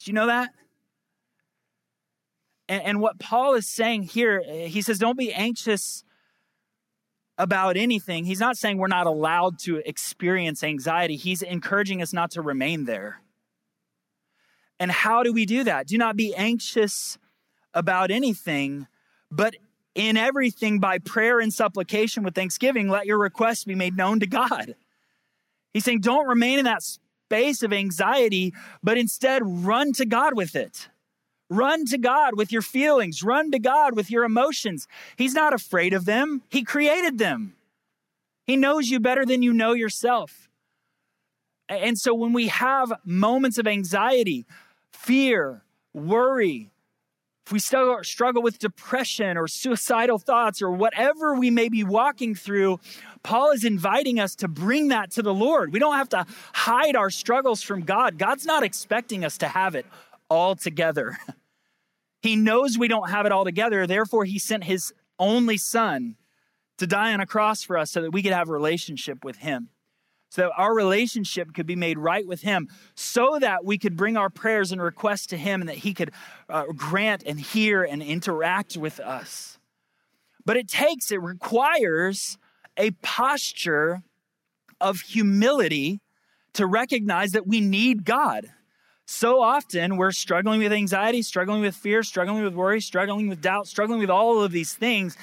Do 0.00 0.10
you 0.10 0.14
know 0.14 0.26
that? 0.28 0.50
And, 2.70 2.82
and 2.82 3.00
what 3.00 3.18
Paul 3.18 3.54
is 3.54 3.68
saying 3.68 4.04
here, 4.04 4.42
he 4.42 4.80
says, 4.80 4.98
don't 4.98 5.18
be 5.18 5.32
anxious 5.32 6.04
about 7.38 7.76
anything, 7.76 8.24
he's 8.24 8.40
not 8.40 8.58
saying 8.58 8.78
we're 8.78 8.88
not 8.88 9.06
allowed 9.06 9.58
to 9.60 9.76
experience 9.88 10.62
anxiety. 10.62 11.16
He's 11.16 11.40
encouraging 11.40 12.02
us 12.02 12.12
not 12.12 12.32
to 12.32 12.42
remain 12.42 12.84
there. 12.84 13.22
And 14.80 14.90
how 14.90 15.22
do 15.22 15.32
we 15.32 15.46
do 15.46 15.64
that? 15.64 15.86
Do 15.86 15.96
not 15.96 16.16
be 16.16 16.34
anxious 16.34 17.16
about 17.72 18.10
anything, 18.10 18.86
but 19.30 19.56
in 19.94 20.16
everything 20.16 20.78
by 20.78 20.98
prayer 20.98 21.40
and 21.40 21.52
supplication 21.52 22.22
with 22.22 22.34
thanksgiving, 22.34 22.88
let 22.88 23.06
your 23.06 23.18
requests 23.18 23.64
be 23.64 23.74
made 23.74 23.96
known 23.96 24.20
to 24.20 24.26
God. 24.26 24.74
He's 25.72 25.84
saying, 25.84 26.00
don't 26.00 26.26
remain 26.26 26.58
in 26.58 26.64
that 26.64 26.82
space 26.82 27.62
of 27.62 27.72
anxiety, 27.72 28.54
but 28.82 28.98
instead 28.98 29.42
run 29.44 29.92
to 29.94 30.06
God 30.06 30.34
with 30.36 30.56
it. 30.56 30.88
Run 31.50 31.86
to 31.86 31.98
God 31.98 32.36
with 32.36 32.52
your 32.52 32.62
feelings. 32.62 33.22
Run 33.22 33.50
to 33.52 33.58
God 33.58 33.96
with 33.96 34.10
your 34.10 34.24
emotions. 34.24 34.86
He's 35.16 35.34
not 35.34 35.54
afraid 35.54 35.94
of 35.94 36.04
them, 36.04 36.42
He 36.48 36.62
created 36.62 37.18
them. 37.18 37.54
He 38.46 38.56
knows 38.56 38.88
you 38.88 38.98
better 38.98 39.26
than 39.26 39.42
you 39.42 39.52
know 39.52 39.74
yourself. 39.74 40.48
And 41.68 41.98
so 41.98 42.14
when 42.14 42.32
we 42.32 42.48
have 42.48 42.92
moments 43.04 43.58
of 43.58 43.66
anxiety, 43.66 44.46
fear, 44.90 45.62
worry, 45.92 46.70
if 47.46 47.52
we 47.52 47.58
struggle 47.58 48.42
with 48.42 48.58
depression 48.58 49.36
or 49.36 49.48
suicidal 49.48 50.18
thoughts 50.18 50.60
or 50.60 50.70
whatever 50.70 51.34
we 51.34 51.50
may 51.50 51.68
be 51.68 51.84
walking 51.84 52.34
through, 52.34 52.78
Paul 53.22 53.52
is 53.52 53.64
inviting 53.64 54.20
us 54.20 54.34
to 54.36 54.48
bring 54.48 54.88
that 54.88 55.10
to 55.12 55.22
the 55.22 55.32
Lord. 55.32 55.72
We 55.72 55.78
don't 55.78 55.96
have 55.96 56.10
to 56.10 56.26
hide 56.52 56.96
our 56.96 57.10
struggles 57.10 57.62
from 57.62 57.82
God. 57.82 58.18
God's 58.18 58.44
not 58.44 58.64
expecting 58.64 59.24
us 59.24 59.38
to 59.38 59.48
have 59.48 59.74
it 59.74 59.86
all 60.28 60.54
together. 60.54 61.18
He 62.20 62.36
knows 62.36 62.76
we 62.76 62.88
don't 62.88 63.10
have 63.10 63.26
it 63.26 63.32
all 63.32 63.44
together. 63.44 63.86
Therefore, 63.86 64.24
he 64.24 64.38
sent 64.38 64.64
his 64.64 64.92
only 65.18 65.56
son 65.56 66.16
to 66.78 66.86
die 66.86 67.12
on 67.12 67.20
a 67.20 67.26
cross 67.26 67.62
for 67.62 67.78
us 67.78 67.90
so 67.90 68.02
that 68.02 68.10
we 68.10 68.22
could 68.22 68.32
have 68.32 68.48
a 68.48 68.52
relationship 68.52 69.24
with 69.24 69.38
him. 69.38 69.70
So 70.30 70.42
that 70.42 70.52
our 70.56 70.74
relationship 70.74 71.54
could 71.54 71.66
be 71.66 71.76
made 71.76 71.98
right 71.98 72.26
with 72.26 72.42
him, 72.42 72.68
so 72.94 73.38
that 73.40 73.64
we 73.64 73.78
could 73.78 73.96
bring 73.96 74.16
our 74.16 74.28
prayers 74.28 74.72
and 74.72 74.82
requests 74.82 75.26
to 75.28 75.38
him 75.38 75.62
and 75.62 75.68
that 75.70 75.78
he 75.78 75.94
could 75.94 76.10
uh, 76.50 76.64
grant 76.76 77.22
and 77.24 77.40
hear 77.40 77.82
and 77.82 78.02
interact 78.02 78.76
with 78.76 79.00
us. 79.00 79.58
But 80.44 80.58
it 80.58 80.68
takes, 80.68 81.10
it 81.10 81.22
requires 81.22 82.36
a 82.76 82.90
posture 83.02 84.02
of 84.80 85.00
humility 85.00 86.00
to 86.52 86.66
recognize 86.66 87.30
that 87.32 87.46
we 87.46 87.60
need 87.60 88.04
God. 88.04 88.52
So 89.10 89.40
often 89.42 89.96
we're 89.96 90.12
struggling 90.12 90.60
with 90.60 90.70
anxiety, 90.70 91.22
struggling 91.22 91.62
with 91.62 91.74
fear, 91.74 92.02
struggling 92.02 92.44
with 92.44 92.54
worry, 92.54 92.78
struggling 92.82 93.30
with 93.30 93.40
doubt, 93.40 93.66
struggling 93.66 94.00
with 94.00 94.10
all 94.10 94.42
of 94.42 94.52
these 94.52 94.74
things. 94.74 95.16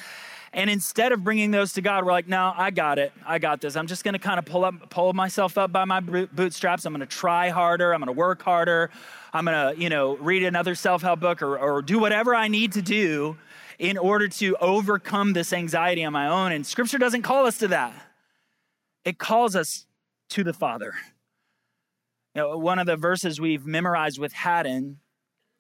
And 0.54 0.72
instead 0.72 1.12
of 1.12 1.24
bringing 1.24 1.52
those 1.52 1.74
to 1.74 1.84
God, 1.84 2.04
we're 2.04 2.12
like, 2.12 2.28
no, 2.28 2.52
I 2.58 2.72
got 2.72 2.98
it. 2.98 3.14
I 3.28 3.38
got 3.38 3.62
this. 3.62 3.76
I'm 3.76 3.86
just 3.86 4.04
going 4.04 4.14
to 4.14 4.20
kind 4.20 4.40
of 4.40 4.46
pull 4.46 4.66
up, 4.66 4.90
pull 4.90 5.14
myself 5.14 5.60
up 5.60 5.72
by 5.72 5.86
my 5.86 6.00
bootstraps. 6.00 6.86
I'm 6.86 6.94
going 6.94 7.02
to 7.02 7.06
try 7.06 7.50
harder. 7.50 7.94
I'm 7.94 8.00
going 8.00 8.08
to 8.08 8.20
work 8.20 8.42
harder. 8.42 8.90
I'm 9.32 9.46
going 9.46 9.76
to, 9.76 9.80
you 9.80 9.90
know, 9.90 10.18
read 10.18 10.42
another 10.42 10.74
self-help 10.74 11.20
book 11.20 11.44
or, 11.44 11.56
or 11.56 11.84
do 11.84 12.00
whatever 12.00 12.34
I 12.34 12.48
need 12.48 12.72
to 12.74 12.82
do 12.82 13.38
in 13.78 14.00
order 14.00 14.28
to 14.28 14.58
overcome 14.62 15.34
this 15.34 15.54
anxiety 15.54 16.04
on 16.04 16.12
my 16.12 16.28
own. 16.28 16.54
And 16.54 16.66
scripture 16.66 16.98
doesn't 16.98 17.22
call 17.22 17.46
us 17.46 17.60
to 17.60 17.68
that. 17.68 17.94
It 19.04 19.20
calls 19.20 19.56
us 19.56 19.86
to 20.30 20.44
the 20.44 20.54
Father. 20.54 20.96
You 22.36 22.42
know, 22.42 22.58
one 22.58 22.80
of 22.80 22.86
the 22.86 22.98
verses 22.98 23.40
we've 23.40 23.66
memorized 23.66 24.20
with 24.20 24.34
Haddon, 24.34 25.00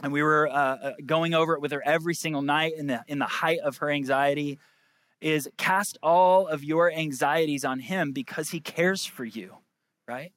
and 0.03 0.11
we 0.11 0.21
were 0.21 0.49
uh, 0.49 0.53
uh, 0.53 0.91
going 1.05 1.33
over 1.33 1.53
it 1.53 1.61
with 1.61 1.71
her 1.71 1.81
every 1.85 2.13
single 2.13 2.41
night 2.41 2.73
in 2.77 2.87
the 2.87 3.01
in 3.07 3.17
the 3.17 3.25
height 3.25 3.59
of 3.59 3.77
her 3.77 3.89
anxiety, 3.89 4.59
is 5.21 5.49
cast 5.57 5.97
all 6.03 6.47
of 6.47 6.65
your 6.65 6.91
anxieties 6.91 7.63
on 7.63 7.79
Him 7.79 8.11
because 8.11 8.49
He 8.49 8.59
cares 8.59 9.05
for 9.05 9.23
you, 9.23 9.55
right? 10.05 10.33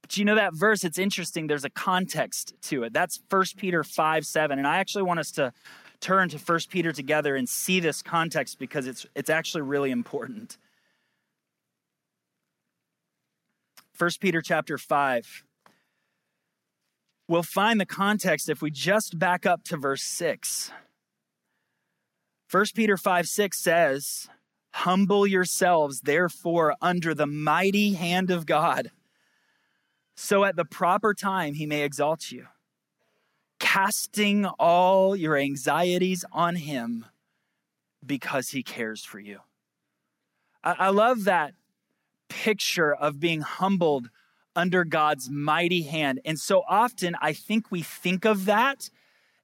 But 0.00 0.16
you 0.16 0.24
know 0.24 0.34
that 0.34 0.52
verse, 0.52 0.82
it's 0.82 0.98
interesting. 0.98 1.46
There's 1.46 1.64
a 1.64 1.70
context 1.70 2.54
to 2.62 2.82
it. 2.82 2.92
That's 2.92 3.20
1 3.30 3.44
Peter 3.56 3.84
5 3.84 4.26
7. 4.26 4.58
And 4.58 4.66
I 4.66 4.78
actually 4.78 5.04
want 5.04 5.20
us 5.20 5.30
to 5.32 5.52
turn 6.00 6.28
to 6.30 6.38
1 6.38 6.58
Peter 6.70 6.92
together 6.92 7.36
and 7.36 7.48
see 7.48 7.78
this 7.78 8.02
context 8.02 8.58
because 8.58 8.88
it's, 8.88 9.06
it's 9.14 9.30
actually 9.30 9.62
really 9.62 9.92
important. 9.92 10.58
1 13.96 14.10
Peter 14.20 14.42
chapter 14.42 14.76
5 14.76 15.44
We'll 17.28 17.42
find 17.42 17.80
the 17.80 17.86
context 17.86 18.48
if 18.48 18.60
we 18.60 18.70
just 18.70 19.18
back 19.18 19.46
up 19.46 19.62
to 19.64 19.76
verse 19.76 20.02
6. 20.02 20.70
1 22.50 22.64
Peter 22.74 22.96
5 22.96 23.26
6 23.26 23.58
says, 23.58 24.28
Humble 24.74 25.26
yourselves, 25.26 26.02
therefore, 26.02 26.74
under 26.80 27.14
the 27.14 27.26
mighty 27.26 27.94
hand 27.94 28.30
of 28.30 28.46
God, 28.46 28.90
so 30.16 30.44
at 30.44 30.56
the 30.56 30.64
proper 30.64 31.14
time 31.14 31.54
he 31.54 31.66
may 31.66 31.82
exalt 31.82 32.30
you, 32.30 32.46
casting 33.58 34.44
all 34.44 35.14
your 35.16 35.36
anxieties 35.36 36.24
on 36.32 36.56
him 36.56 37.06
because 38.04 38.50
he 38.50 38.62
cares 38.62 39.04
for 39.04 39.18
you. 39.18 39.40
I, 40.64 40.76
I 40.78 40.88
love 40.88 41.24
that 41.24 41.54
picture 42.28 42.94
of 42.94 43.20
being 43.20 43.42
humbled 43.42 44.08
under 44.54 44.84
God's 44.84 45.30
mighty 45.30 45.82
hand. 45.82 46.20
And 46.24 46.38
so 46.38 46.62
often 46.68 47.16
I 47.20 47.32
think 47.32 47.70
we 47.70 47.82
think 47.82 48.24
of 48.24 48.44
that 48.46 48.90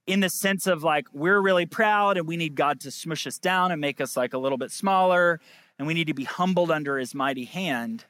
in 0.06 0.20
the 0.20 0.28
sense 0.28 0.66
of 0.66 0.82
like 0.82 1.06
we're 1.12 1.40
really 1.40 1.66
proud 1.66 2.16
and 2.16 2.26
we 2.26 2.36
need 2.36 2.54
God 2.54 2.80
to 2.80 2.90
smush 2.90 3.26
us 3.26 3.38
down 3.38 3.72
and 3.72 3.80
make 3.80 4.00
us 4.00 4.16
like 4.16 4.32
a 4.32 4.38
little 4.38 4.58
bit 4.58 4.70
smaller 4.70 5.40
and 5.78 5.86
we 5.86 5.94
need 5.94 6.06
to 6.06 6.14
be 6.14 6.24
humbled 6.24 6.70
under 6.70 6.98
his 6.98 7.14
mighty 7.14 7.44
hand. 7.44 8.04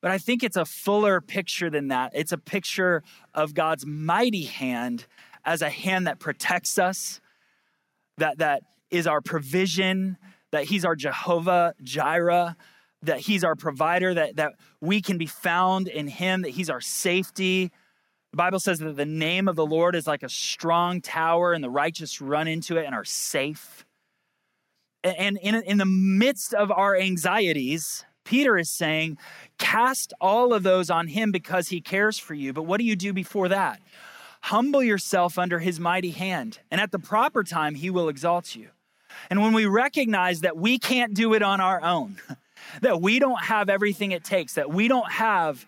But 0.00 0.10
I 0.10 0.18
think 0.18 0.42
it's 0.42 0.56
a 0.56 0.64
fuller 0.64 1.20
picture 1.20 1.68
than 1.68 1.88
that. 1.88 2.12
It's 2.14 2.32
a 2.32 2.38
picture 2.38 3.02
of 3.34 3.54
God's 3.54 3.84
mighty 3.84 4.44
hand 4.44 5.06
as 5.44 5.62
a 5.62 5.68
hand 5.68 6.06
that 6.06 6.18
protects 6.18 6.78
us, 6.78 7.20
that 8.18 8.38
that 8.38 8.62
is 8.90 9.06
our 9.06 9.20
provision, 9.20 10.16
that 10.52 10.64
he's 10.64 10.84
our 10.84 10.96
Jehovah 10.96 11.74
Jireh, 11.82 12.56
that 13.02 13.20
he's 13.20 13.44
our 13.44 13.54
provider, 13.54 14.14
that, 14.14 14.36
that 14.36 14.54
we 14.80 15.00
can 15.00 15.18
be 15.18 15.26
found 15.26 15.88
in 15.88 16.08
him, 16.08 16.42
that 16.42 16.50
he's 16.50 16.70
our 16.70 16.80
safety. 16.80 17.70
The 18.32 18.36
Bible 18.36 18.60
says 18.60 18.78
that 18.78 18.96
the 18.96 19.06
name 19.06 19.48
of 19.48 19.56
the 19.56 19.66
Lord 19.66 19.94
is 19.94 20.06
like 20.06 20.22
a 20.22 20.28
strong 20.28 21.00
tower, 21.00 21.52
and 21.52 21.64
the 21.64 21.70
righteous 21.70 22.20
run 22.20 22.46
into 22.46 22.76
it 22.76 22.86
and 22.86 22.94
are 22.94 23.04
safe. 23.04 23.84
And 25.02 25.38
in, 25.42 25.54
in 25.54 25.78
the 25.78 25.86
midst 25.86 26.52
of 26.52 26.70
our 26.70 26.94
anxieties, 26.94 28.04
Peter 28.24 28.58
is 28.58 28.68
saying, 28.68 29.16
cast 29.58 30.12
all 30.20 30.52
of 30.52 30.62
those 30.62 30.90
on 30.90 31.08
him 31.08 31.32
because 31.32 31.68
he 31.68 31.80
cares 31.80 32.18
for 32.18 32.34
you. 32.34 32.52
But 32.52 32.64
what 32.64 32.78
do 32.78 32.84
you 32.84 32.96
do 32.96 33.12
before 33.12 33.48
that? 33.48 33.80
Humble 34.42 34.82
yourself 34.82 35.38
under 35.38 35.58
his 35.58 35.80
mighty 35.80 36.10
hand, 36.10 36.60
and 36.70 36.80
at 36.80 36.92
the 36.92 36.98
proper 36.98 37.42
time, 37.42 37.74
he 37.74 37.90
will 37.90 38.08
exalt 38.08 38.54
you. 38.54 38.68
And 39.28 39.42
when 39.42 39.52
we 39.52 39.66
recognize 39.66 40.40
that 40.40 40.56
we 40.56 40.78
can't 40.78 41.14
do 41.14 41.34
it 41.34 41.42
on 41.42 41.60
our 41.60 41.82
own, 41.82 42.16
that 42.82 43.00
we 43.00 43.18
don't 43.18 43.42
have 43.42 43.68
everything 43.68 44.12
it 44.12 44.24
takes, 44.24 44.54
that 44.54 44.70
we 44.70 44.88
don't 44.88 45.10
have 45.10 45.66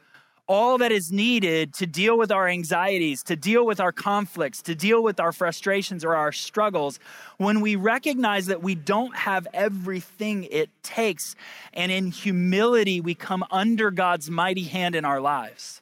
all 0.48 0.78
that 0.78 0.92
is 0.92 1.12
needed 1.12 1.72
to 1.72 1.87
deal 1.87 2.18
with 2.18 2.33
our 2.33 2.48
anxieties, 2.48 3.22
to 3.22 3.37
deal 3.37 3.64
with 3.64 3.81
our 3.81 3.92
conflicts, 3.92 4.61
to 4.62 4.74
deal 4.74 5.02
with 5.02 5.20
our 5.20 5.33
frustrations 5.33 6.05
or 6.05 6.16
our 6.16 6.33
struggles, 6.33 6.98
when 7.38 7.61
we 7.61 7.76
recognize 7.76 8.46
that 8.46 8.62
we 8.62 8.74
don't 8.74 9.16
have 9.16 9.46
everything 9.55 10.44
it 10.50 10.68
takes, 10.83 11.37
and 11.72 11.92
in 11.92 12.11
humility 12.11 13.00
we 13.00 13.14
come 13.14 13.44
under 13.50 13.90
God's 13.90 14.28
mighty 14.31 14.64
hand 14.64 14.94
in 14.94 15.05
our 15.05 15.20
lives, 15.20 15.81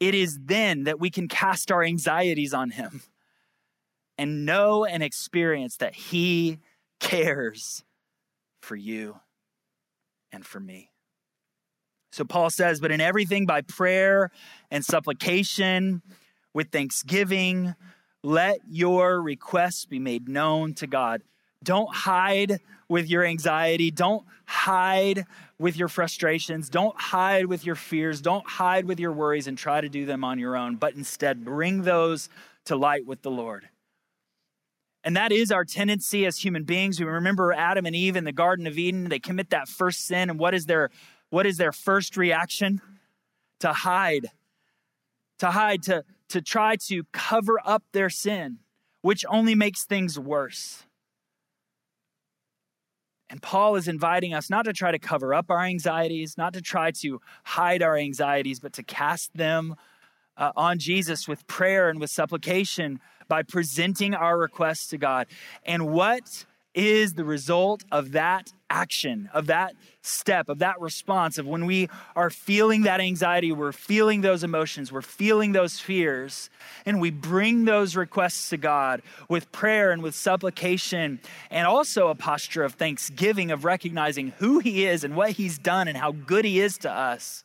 it 0.00 0.14
is 0.14 0.38
then 0.46 0.84
that 0.84 0.98
we 0.98 1.10
can 1.10 1.28
cast 1.28 1.70
our 1.70 1.84
anxieties 1.84 2.52
on 2.54 2.70
Him 2.70 3.02
and 4.18 4.44
know 4.44 4.84
and 4.84 5.02
experience 5.02 5.76
that 5.76 5.94
He 5.94 6.58
cares 6.98 7.84
for 8.62 8.74
you 8.74 9.20
and 10.32 10.44
for 10.44 10.60
me. 10.60 10.90
So 12.12 12.24
Paul 12.24 12.50
says, 12.50 12.80
but 12.80 12.90
in 12.90 13.00
everything 13.00 13.46
by 13.46 13.62
prayer 13.62 14.30
and 14.70 14.84
supplication 14.84 16.02
with 16.52 16.70
thanksgiving, 16.70 17.74
let 18.22 18.60
your 18.68 19.20
requests 19.20 19.86
be 19.86 19.98
made 19.98 20.28
known 20.28 20.74
to 20.74 20.86
God. 20.86 21.22
Don't 21.62 21.94
hide 21.94 22.60
with 22.88 23.08
your 23.08 23.24
anxiety. 23.24 23.90
Don't 23.90 24.24
hide 24.44 25.24
with 25.58 25.76
your 25.76 25.88
frustrations. 25.88 26.68
Don't 26.68 26.98
hide 27.00 27.46
with 27.46 27.64
your 27.64 27.76
fears. 27.76 28.20
Don't 28.20 28.46
hide 28.46 28.84
with 28.84 29.00
your 29.00 29.12
worries 29.12 29.46
and 29.46 29.56
try 29.56 29.80
to 29.80 29.88
do 29.88 30.04
them 30.04 30.24
on 30.24 30.38
your 30.38 30.56
own, 30.56 30.76
but 30.76 30.94
instead 30.94 31.44
bring 31.44 31.82
those 31.82 32.28
to 32.66 32.76
light 32.76 33.06
with 33.06 33.22
the 33.22 33.30
Lord. 33.30 33.68
And 35.04 35.16
that 35.16 35.32
is 35.32 35.50
our 35.50 35.64
tendency 35.64 36.26
as 36.26 36.38
human 36.38 36.64
beings. 36.64 37.00
We 37.00 37.06
remember 37.06 37.52
Adam 37.52 37.86
and 37.86 37.96
Eve 37.96 38.16
in 38.16 38.24
the 38.24 38.32
Garden 38.32 38.66
of 38.66 38.78
Eden. 38.78 39.08
They 39.08 39.18
commit 39.18 39.50
that 39.50 39.68
first 39.68 40.06
sin. 40.06 40.30
And 40.30 40.38
what 40.38 40.54
is 40.54 40.66
their, 40.66 40.90
what 41.30 41.44
is 41.44 41.56
their 41.56 41.72
first 41.72 42.16
reaction? 42.16 42.80
To 43.60 43.72
hide. 43.72 44.26
To 45.40 45.50
hide, 45.50 45.82
to, 45.84 46.04
to 46.28 46.40
try 46.40 46.76
to 46.88 47.02
cover 47.12 47.58
up 47.64 47.82
their 47.92 48.10
sin, 48.10 48.58
which 49.00 49.24
only 49.28 49.56
makes 49.56 49.84
things 49.84 50.18
worse. 50.18 50.84
And 53.28 53.42
Paul 53.42 53.76
is 53.76 53.88
inviting 53.88 54.34
us 54.34 54.50
not 54.50 54.66
to 54.66 54.74
try 54.74 54.92
to 54.92 54.98
cover 54.98 55.34
up 55.34 55.50
our 55.50 55.62
anxieties, 55.62 56.36
not 56.36 56.52
to 56.52 56.60
try 56.60 56.90
to 57.00 57.20
hide 57.44 57.82
our 57.82 57.96
anxieties, 57.96 58.60
but 58.60 58.74
to 58.74 58.82
cast 58.82 59.34
them 59.34 59.74
uh, 60.36 60.52
on 60.54 60.78
Jesus 60.78 61.26
with 61.26 61.46
prayer 61.46 61.88
and 61.88 61.98
with 61.98 62.10
supplication 62.10 63.00
by 63.32 63.42
presenting 63.42 64.14
our 64.14 64.36
requests 64.36 64.88
to 64.88 64.98
God. 64.98 65.26
And 65.64 65.90
what 65.90 66.44
is 66.74 67.14
the 67.14 67.24
result 67.24 67.82
of 67.90 68.12
that 68.12 68.52
action, 68.68 69.30
of 69.32 69.46
that 69.46 69.72
step, 70.02 70.50
of 70.50 70.58
that 70.58 70.78
response, 70.78 71.38
of 71.38 71.46
when 71.46 71.64
we 71.64 71.88
are 72.14 72.28
feeling 72.28 72.82
that 72.82 73.00
anxiety, 73.00 73.50
we're 73.50 73.72
feeling 73.72 74.20
those 74.20 74.44
emotions, 74.44 74.92
we're 74.92 75.00
feeling 75.00 75.52
those 75.52 75.80
fears, 75.80 76.50
and 76.84 77.00
we 77.00 77.10
bring 77.10 77.64
those 77.64 77.96
requests 77.96 78.50
to 78.50 78.58
God 78.58 79.00
with 79.30 79.50
prayer 79.50 79.92
and 79.92 80.02
with 80.02 80.14
supplication, 80.14 81.18
and 81.50 81.66
also 81.66 82.08
a 82.08 82.14
posture 82.14 82.64
of 82.64 82.74
thanksgiving, 82.74 83.50
of 83.50 83.64
recognizing 83.64 84.34
who 84.40 84.58
He 84.58 84.84
is 84.84 85.04
and 85.04 85.16
what 85.16 85.30
He's 85.30 85.56
done 85.56 85.88
and 85.88 85.96
how 85.96 86.12
good 86.12 86.44
He 86.44 86.60
is 86.60 86.76
to 86.78 86.90
us. 86.92 87.44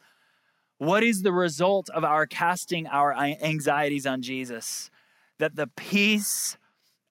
What 0.80 1.02
is 1.02 1.22
the 1.22 1.32
result 1.32 1.90
of 1.92 2.04
our 2.04 2.26
casting 2.26 2.88
our 2.88 3.14
anxieties 3.14 4.06
on 4.06 4.22
Jesus? 4.22 4.92
That 5.40 5.56
the 5.56 5.68
peace 5.68 6.58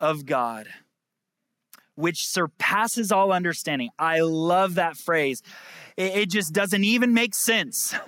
of 0.01 0.27
God, 0.27 0.67
which 1.95 2.27
surpasses 2.27 3.12
all 3.12 3.33
understanding, 3.33 3.91
I 3.99 4.21
love 4.21 4.75
that 4.75 4.97
phrase. 4.97 5.43
It, 5.97 6.31
just 6.31 6.53
doesn't 6.53 6.85
even 6.85 7.15
make 7.15 7.35
sense. 7.35 7.95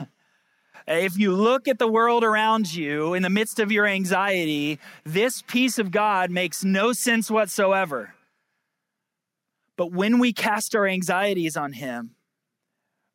If 0.91 1.19
you 1.19 1.35
look 1.35 1.69
at 1.69 1.79
the 1.79 1.87
world 1.87 2.25
around 2.25 2.75
you 2.75 3.13
in 3.13 3.23
the 3.23 3.29
midst 3.29 3.61
of 3.61 3.71
your 3.71 3.85
anxiety, 3.85 4.79
this 5.05 5.43
peace 5.43 5.79
of 5.79 5.91
God 5.91 6.31
makes 6.31 6.65
no 6.65 6.95
sense 6.95 7.31
whatsoever. 7.31 8.15
But 9.77 9.93
when 9.93 10.19
we 10.19 10.33
cast 10.33 10.75
our 10.75 10.87
anxieties 10.87 11.59
on 11.59 11.75
Him, 11.75 12.15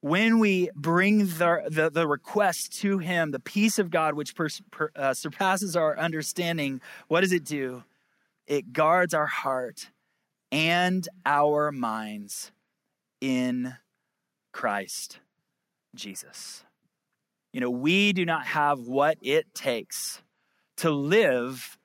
when 0.03 0.37
we 0.37 0.69
bring 0.75 1.19
the, 1.19 1.63
the, 1.69 1.89
the 1.89 2.05
request 2.05 2.77
to 2.81 2.97
Him, 2.97 3.31
the 3.31 3.39
peace 3.39 3.79
of 3.79 3.89
God, 3.89 4.15
which 4.15 4.35
per, 4.35 4.49
per, 4.69 4.91
uh, 4.97 5.13
surpasses 5.13 5.77
our 5.77 5.97
understanding, 5.97 6.81
what 7.07 7.21
does 7.21 7.31
it 7.31 7.45
do? 7.45 7.85
It 8.45 8.73
guards 8.73 9.13
our 9.13 9.27
heart 9.27 9.91
and 10.51 11.07
our 11.25 11.71
minds 11.71 12.51
in 13.21 13.77
Christ 14.51 15.21
Jesus. 15.95 16.65
You 17.53 17.61
know, 17.61 17.69
we 17.69 18.11
do 18.11 18.25
not 18.25 18.45
have 18.47 18.79
what 18.79 19.17
it 19.21 19.55
takes 19.55 20.21
to 20.77 20.91
live 20.91 21.77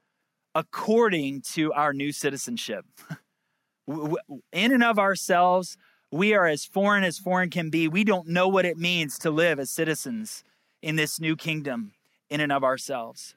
according 0.57 1.43
to 1.53 1.73
our 1.73 1.93
new 1.93 2.11
citizenship. 2.11 2.85
In 3.87 4.73
and 4.73 4.83
of 4.83 4.99
ourselves, 4.99 5.77
we 6.11 6.35
are 6.35 6.47
as 6.47 6.65
foreign 6.65 7.05
as 7.05 7.19
foreign 7.19 7.51
can 7.51 7.71
be. 7.71 7.89
We 7.89 8.05
don't 8.05 8.29
know 8.29 8.49
what 8.49 8.65
it 8.65 8.79
means 8.79 9.19
to 9.19 9.31
live 9.31 9.59
as 9.59 9.71
citizens 9.71 10.43
in 10.83 10.97
this 10.97 11.21
new 11.21 11.37
kingdom 11.37 11.93
in 12.31 12.41
and 12.41 12.53
of 12.53 12.65
ourselves. 12.65 13.35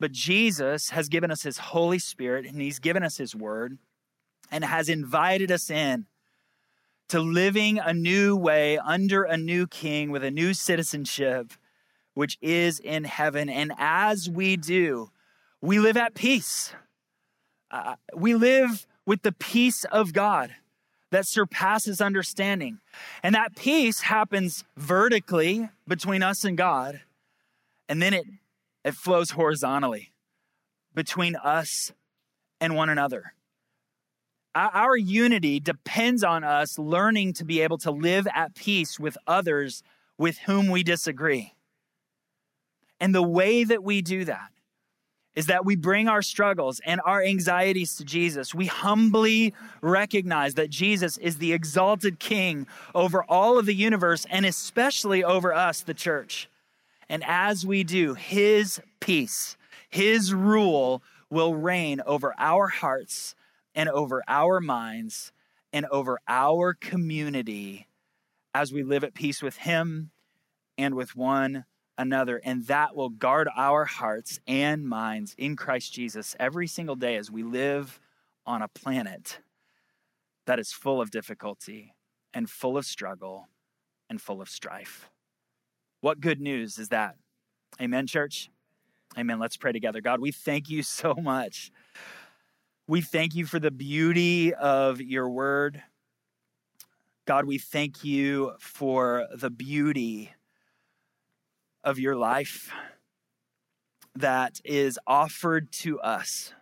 But 0.00 0.12
Jesus 0.12 0.90
has 0.90 1.08
given 1.08 1.30
us 1.30 1.42
his 1.42 1.58
Holy 1.58 1.98
Spirit 1.98 2.46
and 2.46 2.60
he's 2.60 2.78
given 2.80 3.02
us 3.02 3.16
his 3.16 3.34
word 3.34 3.78
and 4.50 4.64
has 4.64 4.88
invited 4.88 5.52
us 5.52 5.70
in 5.70 6.06
to 7.08 7.20
living 7.20 7.78
a 7.78 7.92
new 7.92 8.36
way 8.36 8.78
under 8.78 9.22
a 9.22 9.36
new 9.36 9.66
king 9.66 10.10
with 10.10 10.24
a 10.24 10.30
new 10.30 10.52
citizenship, 10.52 11.52
which 12.14 12.38
is 12.40 12.80
in 12.80 13.04
heaven. 13.04 13.48
And 13.48 13.72
as 13.78 14.28
we 14.28 14.56
do, 14.56 15.10
we 15.60 15.78
live 15.78 15.96
at 15.96 16.14
peace. 16.14 16.72
Uh, 17.70 17.96
we 18.14 18.34
live 18.34 18.86
with 19.06 19.22
the 19.22 19.32
peace 19.32 19.84
of 19.84 20.12
God 20.12 20.54
that 21.14 21.28
surpasses 21.28 22.00
understanding. 22.00 22.78
And 23.22 23.36
that 23.36 23.54
peace 23.54 24.00
happens 24.00 24.64
vertically 24.76 25.68
between 25.86 26.24
us 26.24 26.44
and 26.44 26.56
God, 26.56 27.02
and 27.88 28.02
then 28.02 28.14
it, 28.14 28.24
it 28.84 28.94
flows 28.94 29.30
horizontally 29.30 30.12
between 30.92 31.36
us 31.36 31.92
and 32.60 32.74
one 32.74 32.88
another. 32.88 33.34
Our 34.56 34.96
unity 34.96 35.60
depends 35.60 36.24
on 36.24 36.42
us 36.42 36.78
learning 36.78 37.34
to 37.34 37.44
be 37.44 37.60
able 37.60 37.78
to 37.78 37.90
live 37.92 38.26
at 38.34 38.54
peace 38.54 38.98
with 38.98 39.16
others 39.26 39.82
with 40.18 40.38
whom 40.38 40.68
we 40.68 40.82
disagree. 40.82 41.54
And 43.00 43.14
the 43.14 43.22
way 43.22 43.62
that 43.62 43.84
we 43.84 44.02
do 44.02 44.24
that 44.24 44.50
is 45.34 45.46
that 45.46 45.64
we 45.64 45.76
bring 45.76 46.08
our 46.08 46.22
struggles 46.22 46.80
and 46.86 47.00
our 47.04 47.22
anxieties 47.22 47.96
to 47.96 48.04
Jesus. 48.04 48.54
We 48.54 48.66
humbly 48.66 49.52
recognize 49.80 50.54
that 50.54 50.70
Jesus 50.70 51.18
is 51.18 51.38
the 51.38 51.52
exalted 51.52 52.18
king 52.18 52.66
over 52.94 53.24
all 53.24 53.58
of 53.58 53.66
the 53.66 53.74
universe 53.74 54.26
and 54.30 54.46
especially 54.46 55.24
over 55.24 55.52
us, 55.52 55.80
the 55.80 55.94
church. 55.94 56.48
And 57.08 57.24
as 57.26 57.66
we 57.66 57.84
do, 57.84 58.14
his 58.14 58.80
peace, 59.00 59.56
his 59.88 60.32
rule 60.32 61.02
will 61.30 61.54
reign 61.54 62.00
over 62.06 62.34
our 62.38 62.68
hearts 62.68 63.34
and 63.74 63.88
over 63.88 64.22
our 64.28 64.60
minds 64.60 65.32
and 65.72 65.86
over 65.86 66.20
our 66.28 66.72
community 66.74 67.88
as 68.54 68.72
we 68.72 68.84
live 68.84 69.02
at 69.02 69.14
peace 69.14 69.42
with 69.42 69.56
Him 69.56 70.12
and 70.78 70.94
with 70.94 71.16
one 71.16 71.64
another. 71.96 72.40
And 72.44 72.66
that 72.66 72.96
will 72.96 73.08
guard 73.08 73.48
our 73.56 73.84
hearts 73.84 74.40
and 74.46 74.86
minds 74.86 75.34
in 75.38 75.56
Christ 75.56 75.92
Jesus 75.92 76.34
every 76.38 76.66
single 76.66 76.96
day 76.96 77.16
as 77.16 77.30
we 77.30 77.42
live 77.42 78.00
on 78.46 78.62
a 78.62 78.68
planet 78.68 79.38
that 80.46 80.58
is 80.58 80.72
full 80.72 81.00
of 81.00 81.10
difficulty 81.10 81.94
and 82.32 82.50
full 82.50 82.76
of 82.76 82.84
struggle 82.84 83.48
and 84.10 84.20
full 84.20 84.42
of 84.42 84.48
strife. 84.48 85.08
What 86.00 86.20
good 86.20 86.40
news 86.40 86.78
is 86.78 86.90
that? 86.90 87.16
Amen, 87.80 88.06
church? 88.06 88.50
Amen. 89.16 89.38
Let's 89.38 89.56
pray 89.56 89.72
together. 89.72 90.00
God, 90.00 90.20
we 90.20 90.32
thank 90.32 90.68
you 90.68 90.82
so 90.82 91.14
much 91.14 91.70
we 92.86 93.00
thank 93.00 93.34
you 93.34 93.46
for 93.46 93.58
the 93.58 93.70
beauty 93.70 94.52
of 94.52 95.00
your 95.00 95.30
word. 95.30 95.82
God, 97.26 97.46
we 97.46 97.56
thank 97.56 98.04
you 98.04 98.52
for 98.58 99.26
the 99.34 99.48
beauty 99.48 100.32
of 101.84 101.98
your 101.98 102.16
life 102.16 102.72
that 104.16 104.60
is 104.64 104.98
offered 105.06 105.70
to 105.70 106.00
us. 106.00 106.52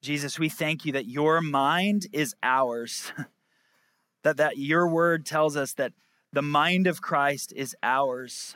Jesus, 0.00 0.38
we 0.38 0.48
thank 0.48 0.84
you 0.84 0.92
that 0.92 1.06
your 1.06 1.40
mind 1.40 2.06
is 2.12 2.34
ours. 2.42 3.12
that 4.22 4.38
that 4.38 4.56
your 4.56 4.88
word 4.88 5.26
tells 5.26 5.56
us 5.56 5.72
that 5.74 5.92
the 6.32 6.42
mind 6.42 6.86
of 6.86 7.02
Christ 7.02 7.52
is 7.54 7.76
ours. 7.82 8.54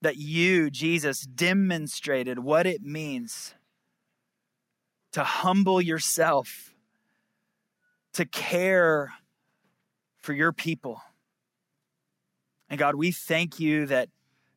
That 0.00 0.16
you, 0.16 0.70
Jesus, 0.70 1.22
demonstrated 1.22 2.38
what 2.38 2.66
it 2.66 2.82
means 2.82 3.54
to 5.12 5.22
humble 5.22 5.80
yourself, 5.80 6.74
to 8.14 8.24
care 8.24 9.12
for 10.20 10.32
your 10.32 10.52
people. 10.52 11.02
And 12.72 12.78
God, 12.78 12.94
we 12.94 13.12
thank 13.12 13.60
you 13.60 13.84
that 13.88 14.08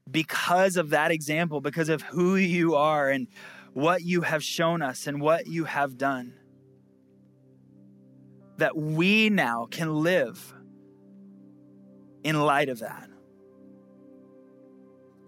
because 0.09 0.77
of 0.77 0.91
that 0.91 1.11
example, 1.11 1.59
because 1.59 1.89
of 1.89 2.01
who 2.01 2.37
you 2.37 2.75
are 2.75 3.09
and 3.09 3.27
what 3.73 4.03
you 4.03 4.21
have 4.21 4.41
shown 4.41 4.81
us 4.81 5.05
and 5.05 5.19
what 5.19 5.47
you 5.47 5.65
have 5.65 5.97
done, 5.97 6.33
that 8.55 8.77
we 8.77 9.29
now 9.29 9.67
can 9.69 9.93
live 9.93 10.53
in 12.23 12.39
light 12.39 12.69
of 12.69 12.79
that. 12.79 13.09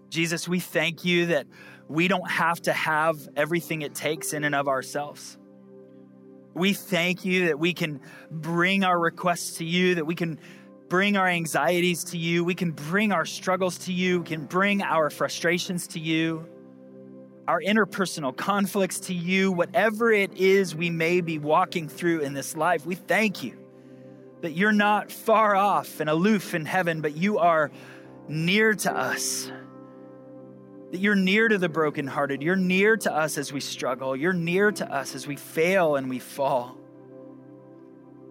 Jesus, 0.08 0.48
we 0.48 0.58
thank 0.58 1.04
you 1.04 1.26
that 1.26 1.46
we 1.88 2.08
don't 2.08 2.30
have 2.30 2.58
to 2.62 2.72
have 2.72 3.18
everything 3.36 3.82
it 3.82 3.94
takes 3.94 4.32
in 4.32 4.44
and 4.44 4.54
of 4.54 4.66
ourselves. 4.66 5.36
We 6.54 6.72
thank 6.72 7.26
you 7.26 7.48
that 7.48 7.58
we 7.58 7.74
can 7.74 8.00
bring 8.30 8.82
our 8.82 8.98
requests 8.98 9.58
to 9.58 9.64
you, 9.66 9.96
that 9.96 10.06
we 10.06 10.14
can 10.14 10.40
bring 10.88 11.16
our 11.16 11.26
anxieties 11.26 12.04
to 12.04 12.18
you, 12.18 12.44
we 12.44 12.54
can 12.54 12.70
bring 12.72 13.12
our 13.12 13.24
struggles 13.24 13.78
to 13.78 13.92
you, 13.92 14.20
we 14.20 14.26
can 14.26 14.44
bring 14.44 14.82
our 14.82 15.10
frustrations 15.10 15.86
to 15.88 16.00
you, 16.00 16.46
our 17.46 17.60
interpersonal 17.60 18.36
conflicts 18.36 19.00
to 19.00 19.14
you, 19.14 19.52
whatever 19.52 20.12
it 20.12 20.32
is 20.36 20.74
we 20.74 20.90
may 20.90 21.20
be 21.20 21.38
walking 21.38 21.88
through 21.88 22.20
in 22.20 22.34
this 22.34 22.56
life. 22.56 22.86
We 22.86 22.94
thank 22.94 23.42
you 23.42 23.58
that 24.40 24.52
you're 24.52 24.72
not 24.72 25.10
far 25.10 25.56
off 25.56 26.00
and 26.00 26.08
aloof 26.08 26.54
in 26.54 26.64
heaven, 26.64 27.00
but 27.00 27.16
you 27.16 27.38
are 27.38 27.70
near 28.28 28.74
to 28.74 28.96
us 28.96 29.50
that 30.90 31.00
you're 31.00 31.14
near 31.14 31.48
to 31.48 31.58
the 31.58 31.68
brokenhearted. 31.68 32.42
You're 32.42 32.56
near 32.56 32.96
to 32.96 33.14
us 33.14 33.36
as 33.36 33.52
we 33.52 33.60
struggle. 33.60 34.16
You're 34.16 34.32
near 34.32 34.72
to 34.72 34.90
us 34.90 35.14
as 35.14 35.26
we 35.26 35.36
fail 35.36 35.96
and 35.96 36.08
we 36.08 36.18
fall. 36.18 36.77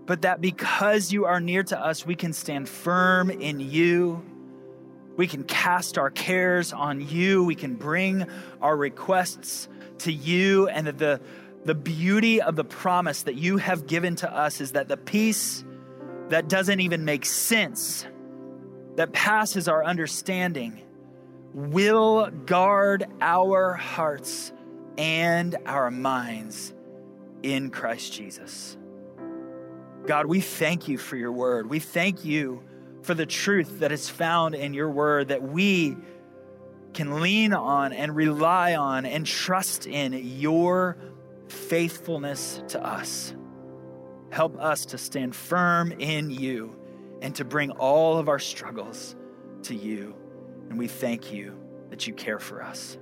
But 0.07 0.21
that 0.21 0.39
because 0.41 1.11
you 1.11 1.25
are 1.25 1.41
near 1.41 1.63
to 1.63 1.79
us, 1.79 2.05
we 2.05 2.15
can 2.15 2.33
stand 2.33 2.67
firm 2.67 3.29
in 3.29 3.59
you. 3.59 4.23
We 5.17 5.27
can 5.27 5.43
cast 5.43 5.97
our 5.97 6.09
cares 6.09 6.71
on 6.71 7.01
you. 7.01 7.43
We 7.43 7.55
can 7.55 7.75
bring 7.75 8.25
our 8.61 8.75
requests 8.75 9.67
to 9.99 10.11
you. 10.11 10.69
And 10.69 10.87
that 10.87 10.97
the, 10.97 11.19
the 11.65 11.75
beauty 11.75 12.41
of 12.41 12.55
the 12.55 12.63
promise 12.63 13.23
that 13.23 13.35
you 13.35 13.57
have 13.57 13.85
given 13.85 14.15
to 14.17 14.33
us 14.33 14.61
is 14.61 14.71
that 14.71 14.87
the 14.87 14.95
peace 14.95 15.65
that 16.29 16.47
doesn't 16.47 16.79
even 16.79 17.03
make 17.03 17.25
sense, 17.25 18.07
that 18.95 19.11
passes 19.11 19.67
our 19.67 19.83
understanding, 19.83 20.81
will 21.53 22.29
guard 22.45 23.05
our 23.19 23.73
hearts 23.73 24.53
and 24.97 25.57
our 25.65 25.91
minds 25.91 26.73
in 27.43 27.71
Christ 27.71 28.13
Jesus. 28.13 28.77
God, 30.07 30.25
we 30.25 30.39
thank 30.39 30.87
you 30.87 30.97
for 30.97 31.17
your 31.17 31.33
word. 31.33 31.69
We 31.69 31.79
thank 31.79 32.23
you 32.23 32.63
for 33.03 33.13
the 33.13 33.25
truth 33.25 33.79
that 33.79 33.91
is 33.91 34.09
found 34.09 34.55
in 34.55 34.73
your 34.73 34.89
word 34.89 35.27
that 35.27 35.43
we 35.43 35.97
can 36.93 37.21
lean 37.21 37.53
on 37.53 37.93
and 37.93 38.15
rely 38.15 38.75
on 38.75 39.05
and 39.05 39.25
trust 39.25 39.85
in 39.85 40.13
your 40.13 40.97
faithfulness 41.49 42.63
to 42.69 42.83
us. 42.83 43.35
Help 44.31 44.57
us 44.59 44.85
to 44.87 44.97
stand 44.97 45.35
firm 45.35 45.91
in 45.91 46.29
you 46.29 46.75
and 47.21 47.35
to 47.35 47.45
bring 47.45 47.71
all 47.71 48.17
of 48.17 48.29
our 48.29 48.39
struggles 48.39 49.15
to 49.63 49.75
you. 49.75 50.15
And 50.69 50.79
we 50.79 50.87
thank 50.87 51.31
you 51.31 51.57
that 51.89 52.07
you 52.07 52.13
care 52.13 52.39
for 52.39 52.63
us. 52.63 52.97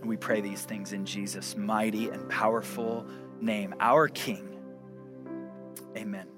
And 0.00 0.08
we 0.08 0.16
pray 0.16 0.40
these 0.40 0.62
things 0.62 0.92
in 0.92 1.04
Jesus' 1.04 1.56
mighty 1.56 2.08
and 2.08 2.28
powerful 2.28 3.06
name, 3.40 3.74
our 3.80 4.08
King. 4.08 4.56
Amen. 5.96 6.37